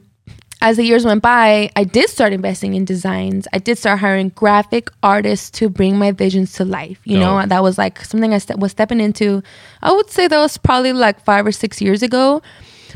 [0.61, 3.47] as the years went by, I did start investing in designs.
[3.53, 6.99] I did start hiring graphic artists to bring my visions to life.
[7.05, 9.43] You know, that was like something I was stepping into.
[9.83, 12.43] I would say that was probably like 5 or 6 years ago.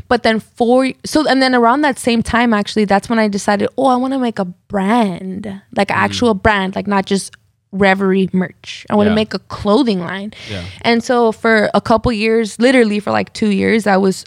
[0.09, 3.69] But then four so and then around that same time actually that's when I decided,
[3.77, 5.45] "Oh, I want to make a brand.
[5.75, 5.95] Like Mm.
[5.95, 7.31] actual brand, like not just
[7.71, 8.85] Reverie merch.
[8.89, 9.15] I want to Yeah.
[9.15, 10.61] make a clothing line." Yeah.
[10.81, 14.25] And so for a couple years, literally for like two years, I was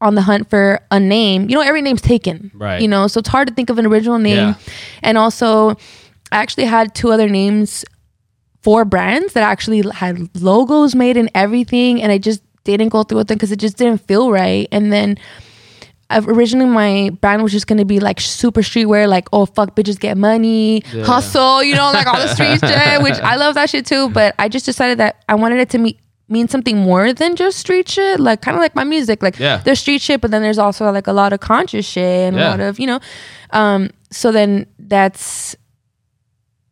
[0.00, 2.50] on the hunt for a name, you know, every name's taken.
[2.54, 2.80] Right.
[2.80, 4.36] You know, so it's hard to think of an original name.
[4.36, 4.54] Yeah.
[5.02, 5.70] And also,
[6.32, 7.84] I actually had two other names
[8.62, 13.18] for brands that actually had logos made and everything, and I just didn't go through
[13.18, 14.68] with them because it just didn't feel right.
[14.70, 15.16] And then
[16.10, 19.98] I've, originally my brand was just gonna be like super streetwear, like oh fuck bitches
[19.98, 21.04] get money, Yeah.
[21.04, 24.10] hustle, you know, like all the street shit, which I love that shit too.
[24.10, 25.98] But I just decided that I wanted it to me
[26.30, 29.58] mean something more than just street shit, like kind of like my music, like Yeah.
[29.64, 32.50] there's street shit, but then there's also like a lot of conscious shit and a
[32.50, 33.00] lot of you know.
[33.50, 35.56] Um, so then that's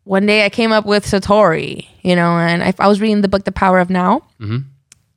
[0.04, 3.28] one day I came up with Satori, you know, and I, I was reading the
[3.28, 4.64] book The Power of Now, Mhm.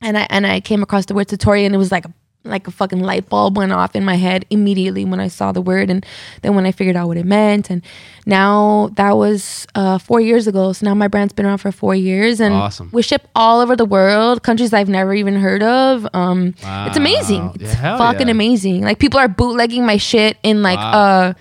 [0.02, 2.04] and I and I came across the word Satori, and it was like
[2.44, 5.60] like a fucking light bulb went off in my head immediately when I saw the
[5.60, 6.04] word, and
[6.42, 7.82] then when I figured out what it meant, and
[8.26, 10.72] now that was uh, four years ago.
[10.72, 12.88] So now my brand's been around for four years, and Awesome.
[12.92, 16.06] we ship all over the world, countries I've never even heard of.
[16.14, 16.54] Um,
[16.88, 17.52] It's amazing.
[17.60, 18.32] It's Yeah, fucking yeah.
[18.32, 18.82] amazing.
[18.82, 20.92] Like people are bootlegging my shit in like Wow.
[20.92, 21.32] uh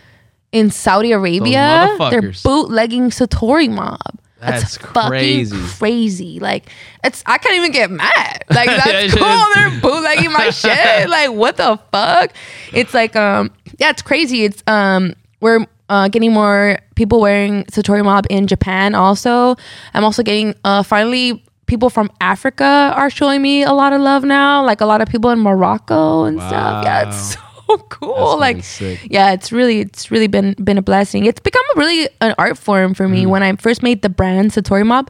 [0.51, 1.95] in Saudi Arabia.
[2.11, 3.99] They're bootlegging Satori mob.
[4.41, 5.77] That's fucking crazy.
[5.77, 6.39] crazy.
[6.39, 6.69] Like
[7.03, 8.43] it's I can't even get mad.
[8.51, 9.45] Like that's cool.
[9.55, 11.09] They're bootlegging my shit.
[11.09, 12.31] Like what the fuck?
[12.73, 14.43] It's like um yeah, it's crazy.
[14.43, 18.95] It's um we're uh, getting more people wearing Satori mob in Japan.
[18.95, 19.55] Also,
[19.93, 24.23] I'm also getting uh finally people from Africa are showing me a lot of love
[24.25, 24.63] now.
[24.65, 26.83] Like a lot of people in Morocco and stuff.
[26.83, 27.39] Yeah, it's so
[27.89, 28.37] cool.
[28.37, 28.99] That's like sick.
[29.09, 32.57] yeah it's really it's really been been a blessing it's become a really an art
[32.57, 33.11] form for Mm.
[33.11, 35.09] me when i first made the brand satori mob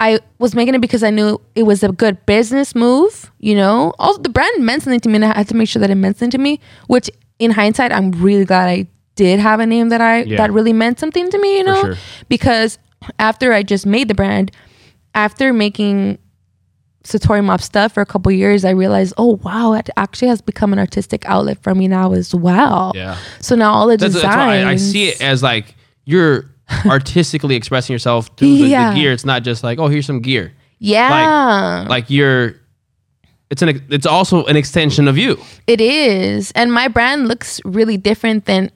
[0.00, 3.92] i was making it because i knew it was a good business move you know
[3.98, 5.94] also the brand meant something to me and i had to make sure that it
[5.94, 6.58] meant something to me
[6.88, 7.08] which
[7.38, 10.36] in hindsight i'm really glad i did have a name that i Yeah.
[10.38, 11.94] that really meant something to me you know sure.
[12.28, 12.78] because
[13.18, 14.50] after i just made the brand
[15.14, 16.18] after making
[17.04, 20.72] Satori Mob stuff for a couple years, I realized, oh wow, it actually has become
[20.72, 22.92] an artistic outlet for me now as well.
[22.94, 23.16] Yeah.
[23.40, 25.74] So now all the That's, designs, that's I, I see it as like
[26.06, 26.46] you're
[26.86, 28.90] artistically expressing yourself through the, Yeah.
[28.94, 29.12] the gear.
[29.12, 30.52] It's not just like, oh, here's some gear.
[30.78, 32.56] Yeah, Like, Like you're.
[33.50, 33.84] It's an.
[33.90, 35.38] It's also an extension of you.
[35.66, 38.70] it is, and my brand looks really different than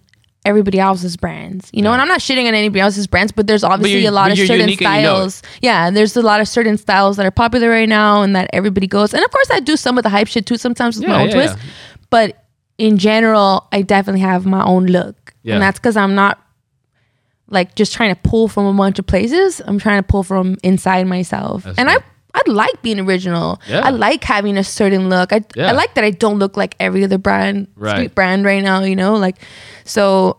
[0.48, 1.70] everybody else's brands.
[1.72, 4.10] You know, and I'm not shitting on anybody else's brands, but there's obviously you're- a
[4.12, 5.42] lot of certain and you know styles.
[5.62, 8.86] yeah, there's a lot of certain styles that are popular right now, and that everybody
[8.86, 9.14] goes.
[9.14, 11.22] And of course, I do some of the hype shit too sometimes with Yeah, my
[11.22, 11.56] own yeah, twist.
[11.58, 11.62] yeah.
[12.10, 12.44] But
[12.78, 15.54] in general, I definitely have my own look, Yeah.
[15.54, 16.38] and that's because I'm not
[17.50, 19.60] like just trying to pull from a bunch of places.
[19.64, 22.02] I'm trying to pull from inside myself, That's and dope.
[22.02, 22.06] I.
[22.38, 23.60] I like being original.
[23.68, 23.80] Yeah.
[23.84, 25.32] I like having a certain look.
[25.32, 25.68] I, Yeah.
[25.68, 27.94] I like that I don't look like every other brand, Right.
[27.96, 29.14] street brand right now, you know?
[29.16, 29.36] Like,
[29.84, 30.38] so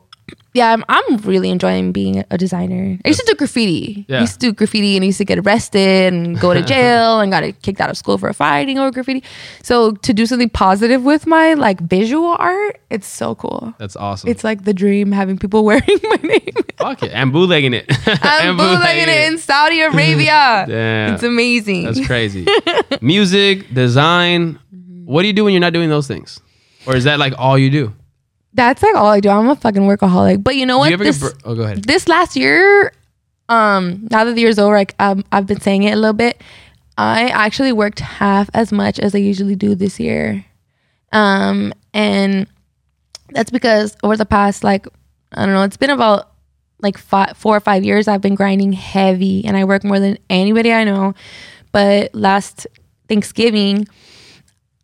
[0.53, 2.97] yeah, I'm, I'm really enjoying being a designer.
[3.05, 4.05] I used to do graffiti.
[4.07, 4.17] Yeah.
[4.17, 7.19] I used to do graffiti and I used to get arrested and go to jail
[7.19, 9.23] and got kicked out of school for fighting over graffiti.
[9.61, 13.73] So to do something positive with my like visual art, it's so cool.
[13.77, 14.29] That's awesome.
[14.29, 16.55] It's like the dream having people wearing my name.
[16.77, 17.11] Fuck it.
[17.11, 17.85] And bootlegging it.
[18.07, 20.65] I'm bootlegging it in Saudi Arabia.
[20.67, 21.13] Damn.
[21.13, 21.85] It's amazing.
[21.85, 22.47] That's crazy.
[23.01, 24.59] Music, design.
[24.73, 25.05] Mm-hmm.
[25.05, 26.39] What do you do when you're not doing those things?
[26.87, 27.93] Or is that like all you do?
[28.53, 29.29] That's like all I do.
[29.29, 30.43] I'm a fucking workaholic.
[30.43, 30.91] But you know what?
[30.91, 31.19] you This-?
[31.19, 31.83] Bur- oh, go ahead.
[31.83, 32.91] this last year,
[33.47, 36.41] um, now that the year's over, like um, I've been saying it a little bit.
[36.97, 40.43] I actually worked half as much as I usually do this year,
[41.13, 42.47] um, and
[43.29, 44.85] that's because over the past like
[45.31, 46.31] I don't know, it's been about
[46.81, 48.07] like five, four or five years.
[48.07, 51.13] I've been grinding heavy, and I work more than anybody I know.
[51.71, 52.67] But last
[53.07, 53.87] Thanksgiving,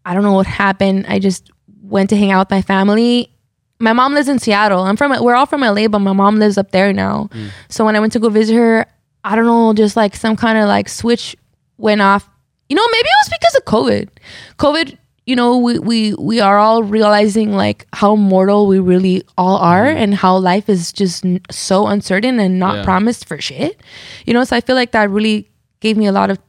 [0.05, 1.05] I don't know what happened.
[1.07, 1.51] I just
[1.81, 3.31] went to hang out with my family.
[3.79, 4.81] My mom lives in Seattle.
[4.83, 7.29] I'm from we're all from LA, but my mom lives up there now.
[7.33, 7.49] Mm.
[7.69, 8.85] So when I went to go visit her,
[9.23, 11.35] I don't know, just like some kind of like switch
[11.77, 12.29] went off.
[12.69, 14.09] You know, maybe it was because of COVID.
[14.57, 19.57] COVID, you know, we we we are all realizing like how mortal we really all
[19.57, 19.97] are mm-hmm.
[19.97, 22.83] and how life is just n- so uncertain and not Yeah.
[22.85, 23.81] promised for shit.
[24.25, 25.49] You know, so I feel like that really
[25.81, 26.39] gave me a lot of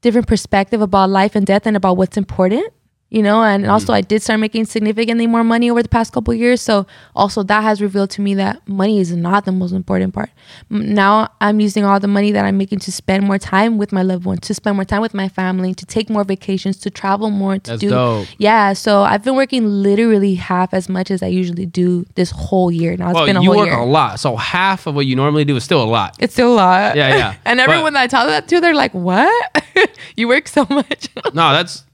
[0.00, 2.72] different perspective about life and death and about what's important
[3.10, 3.72] you know and mm-hmm.
[3.72, 6.86] also i did start making significantly more money over the past couple years so
[7.16, 10.28] also that has revealed to me that money is not the most important part
[10.68, 14.02] now i'm using all the money that i'm making to spend more time with my
[14.02, 17.30] loved ones to spend more time with my family to take more vacations to travel
[17.30, 18.26] more to That's do dope.
[18.38, 22.70] yeah so i've been working literally half as much as i usually do this whole
[22.70, 24.94] year now It's Well, been a you whole work year a lot, so half of
[24.94, 26.14] what you normally do is still a lot.
[26.18, 27.34] it's still a lot Yeah, yeah.
[27.46, 29.32] and But- everyone that i tell that to they're like what
[30.16, 31.84] you work so much No, that's.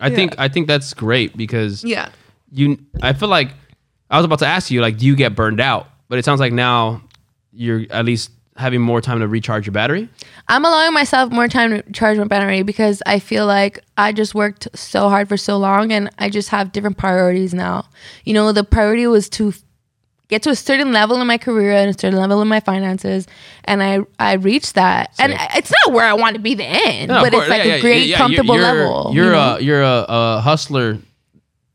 [0.00, 2.10] I think I think that's great because yeah
[2.50, 2.78] you.
[3.00, 3.50] I feel like
[4.10, 5.88] I was about to ask you like, do you get burned out?
[6.08, 7.02] But it sounds like now
[7.52, 10.08] you're at least having more time to recharge your battery?
[10.48, 14.34] I'm allowing myself more time to charge my battery because I feel like I just
[14.34, 17.88] worked so hard for so long and I just have different priorities now.
[18.24, 19.54] You know, the priority was to
[20.32, 23.26] get to a certain level in my career and a certain level in my finances
[23.64, 25.12] and I I reach that.
[25.18, 27.74] And it's not where I want to be the end, No, but it's like Yeah,
[27.74, 29.14] a great yeah, comfortable you're, you're- level.
[29.14, 29.56] You're you know?
[29.56, 30.98] a you're a, a hustler,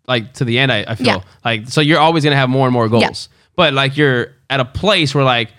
[0.07, 0.71] like to the end.
[0.71, 1.21] I, I feel Yeah.
[1.45, 3.29] like so you're always gonna have more and more goals.
[3.55, 5.49] But like you're at a place where like,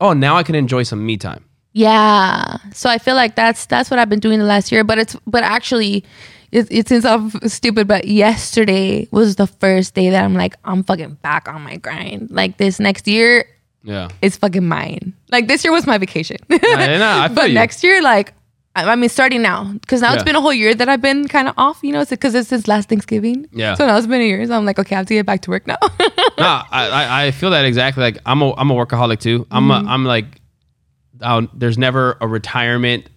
[0.00, 1.44] oh, now I can enjoy some me time.
[1.72, 2.58] Yeah.
[2.72, 4.84] So I feel like that's that's what I've been doing the last year.
[4.84, 6.04] But it's but actually,
[6.52, 7.86] it, it seems off stupid.
[7.88, 12.30] But yesterday was the first day that I'm like I'm fucking back on my grind.
[12.30, 13.44] Like this next year
[13.84, 14.08] Yeah.
[14.22, 15.14] it's fucking mine.
[15.30, 16.38] Like this year was my vacation.
[16.50, 16.56] I,
[16.98, 17.54] no, I feel but you.
[17.54, 18.34] next year, like
[18.76, 21.26] I I mean, starting now because now it's been a whole year that I've been
[21.28, 21.80] kind of off.
[21.82, 23.46] You know, it's because it's since last Thanksgiving.
[23.52, 23.74] Yeah.
[23.74, 24.46] So now it's been a year.
[24.46, 25.78] So I'm like, okay, I have to get back to work now.
[25.82, 25.88] no,
[26.38, 28.02] I, I I feel that exactly.
[28.02, 29.46] Like I'm a I'm a workaholic too.
[29.50, 29.86] I'm Mm-hmm.
[29.88, 30.26] a, I'm like,
[31.20, 33.08] i there's never a retirement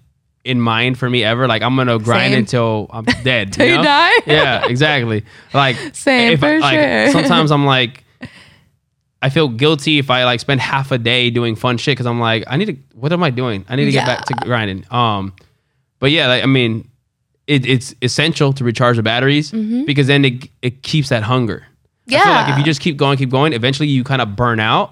[0.44, 1.48] in mind for me ever.
[1.48, 2.40] Like I'm gonna grind Same.
[2.40, 3.54] until I'm dead.
[3.54, 3.84] Till you know?
[3.84, 4.12] die?
[4.26, 5.24] Yeah, exactly.
[5.54, 7.12] Like Same, if I- for like, sure.
[7.12, 8.04] Sometimes I'm like.
[9.24, 12.20] I feel guilty if I like spend half a day doing fun shit because I'm
[12.20, 12.78] like, I need to.
[12.96, 13.64] What am I doing?
[13.70, 14.84] I need to get back to grinding.
[14.90, 15.36] Um,
[16.00, 16.90] but yeah, like, I mean,
[17.46, 21.68] it, it's essential to recharge the batteries because then it it keeps that hunger.
[22.08, 22.60] I feel like if Mm-hmm.
[22.62, 24.92] You just keep going, keep going, eventually you kind of burn out,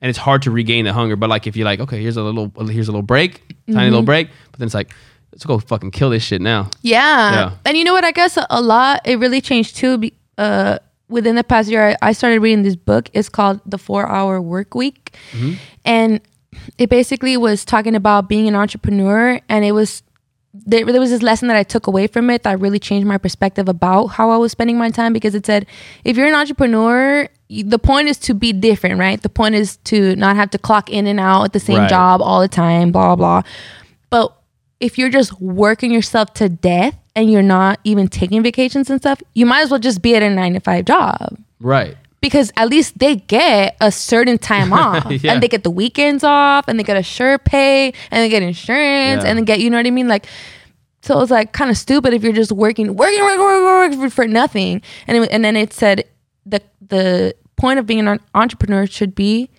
[0.00, 1.16] and it's hard to regain the hunger.
[1.16, 3.78] But like if you're like, okay, here's a little, here's a little break, tiny Mm-hmm.
[3.90, 4.92] little break, but then it's like,
[5.32, 6.70] let's go fucking kill this shit now.
[6.82, 7.32] Yeah.
[7.32, 7.50] Yeah.
[7.64, 8.04] And you know what?
[8.04, 10.10] I guess a, lot, it really changed too.
[10.38, 10.78] Uh,
[11.08, 13.10] within the past year, I, started reading this book.
[13.12, 15.16] It's called The Four Hour Work Week.
[15.84, 16.20] And
[16.78, 19.40] it basically was talking about being an entrepreneur.
[19.48, 20.02] And it was,
[20.54, 23.18] there, there was this lesson that I took away from it that really changed my
[23.18, 25.66] perspective about how I was spending my time because it said,
[26.04, 29.20] if you're an entrepreneur, the point is to be different, right?
[29.22, 31.88] The point is to not have to clock in and out at the same Right.
[31.90, 33.50] job all the time, blah, blah, blah.
[34.10, 34.36] But
[34.80, 39.22] if you're just working yourself to death and you're not even taking vacations and stuff,
[39.34, 41.96] you might as well just be at a nine to five job Right.
[42.20, 45.32] because at least they get a certain time off Yeah.
[45.32, 48.42] and they get the weekends off and they get a sure pay and they get
[48.42, 49.30] insurance Yeah.
[49.30, 50.08] and they get, you know what I mean?
[50.08, 50.26] Like,
[51.02, 53.40] so it's like kind of stupid if you're just working, working, working,
[54.00, 54.82] working, for nothing.
[55.06, 56.04] And, it, and then it said
[56.44, 59.50] the, the point of being an entrepreneur should be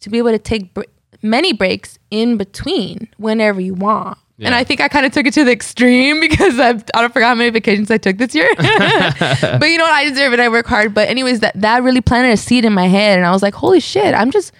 [0.00, 0.82] to be able to take br-
[1.22, 4.18] many breaks in between whenever you want.
[4.38, 7.12] And I think I kind of took it to the extreme because I've, I don't
[7.12, 8.48] forget how many vacations I took this year.
[8.56, 9.92] but you know what?
[9.92, 10.40] I deserve it.
[10.40, 10.92] I work hard.
[10.92, 13.18] But anyways, that, that really planted a seed in my head.
[13.18, 14.52] And I was like, holy shit, I'm just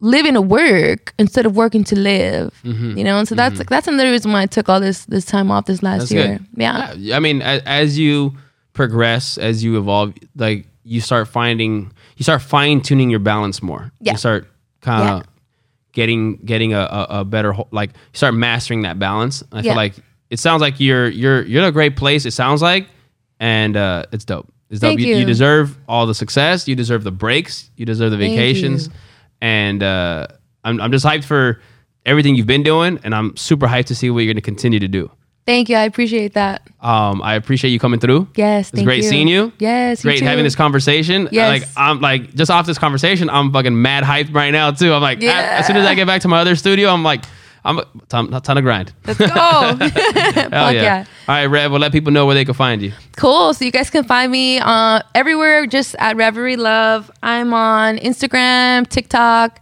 [0.00, 2.60] living to work instead of working to live.
[2.64, 2.98] Mm-hmm.
[2.98, 3.18] You know?
[3.18, 5.66] And so that's like that's another reason why I took all this this time off
[5.66, 6.40] this last That's year.
[6.56, 6.92] Yeah.
[6.94, 8.36] Yeah, I mean, as, as you
[8.72, 13.92] progress, as you evolve, like you start finding, you start fine tuning your balance more.
[14.00, 14.12] Yeah.
[14.12, 14.48] You start
[14.80, 15.26] kind of Yeah.
[15.92, 19.42] getting getting a, a, a better ho- like you start mastering that balance.
[19.52, 19.62] I Yeah.
[19.62, 19.94] feel like
[20.30, 22.24] it sounds like you're you're you're in a great place.
[22.26, 22.88] It sounds like,
[23.40, 24.52] and uh, it's dope.
[24.70, 24.88] It's dope.
[24.88, 25.26] Thank You, you you.
[25.26, 26.66] deserve all the success.
[26.66, 27.70] You deserve the breaks.
[27.76, 28.86] You deserve the Thank vacations.
[28.86, 28.92] you.
[29.42, 30.26] And uh,
[30.64, 31.60] I'm I'm just hyped for
[32.06, 34.78] everything you've been doing, and I'm super hyped to see what you're going to continue
[34.80, 35.10] to do.
[35.44, 35.76] Thank you.
[35.76, 36.62] I appreciate that.
[36.80, 38.28] Um, I appreciate you coming through.
[38.36, 38.72] Yes.
[38.72, 39.08] It's great you.
[39.10, 39.52] seeing you.
[39.58, 40.04] Yes.
[40.04, 40.24] you Great too.
[40.24, 41.28] having this conversation.
[41.32, 41.60] Yes.
[41.62, 44.92] Like I'm like just off this conversation, I'm fucking mad hyped right now too.
[44.92, 45.56] I'm like a- Yeah.
[45.60, 47.24] as soon as I get back to my other studio, I'm like
[47.64, 48.92] I'm a ton of grind.
[49.06, 49.26] Let's go.
[49.28, 50.70] Hell Fuck yeah.
[50.72, 51.04] yeah.
[51.28, 51.70] All right, Rev.
[51.70, 52.92] Well, let people know where they can find you.
[53.16, 53.54] Cool.
[53.54, 57.08] So you guys can find me uh, everywhere, just at Reverie Love.
[57.22, 59.60] I'm on Instagram, TikTok,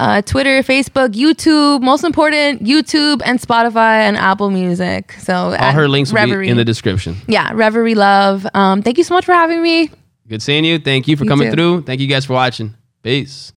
[0.00, 1.82] uh, Twitter, Facebook, YouTube.
[1.82, 5.12] Most important, YouTube and Spotify and Apple Music.
[5.18, 7.16] So All her links will be in the description.
[7.28, 8.46] yeah, Reverie Love.
[8.54, 9.90] Um, thank you so much for having me.
[10.28, 10.78] Good seeing you.
[10.78, 11.54] Thank you for You coming too.
[11.56, 11.82] through.
[11.82, 12.74] Thank you guys for watching.
[13.02, 13.52] Peace.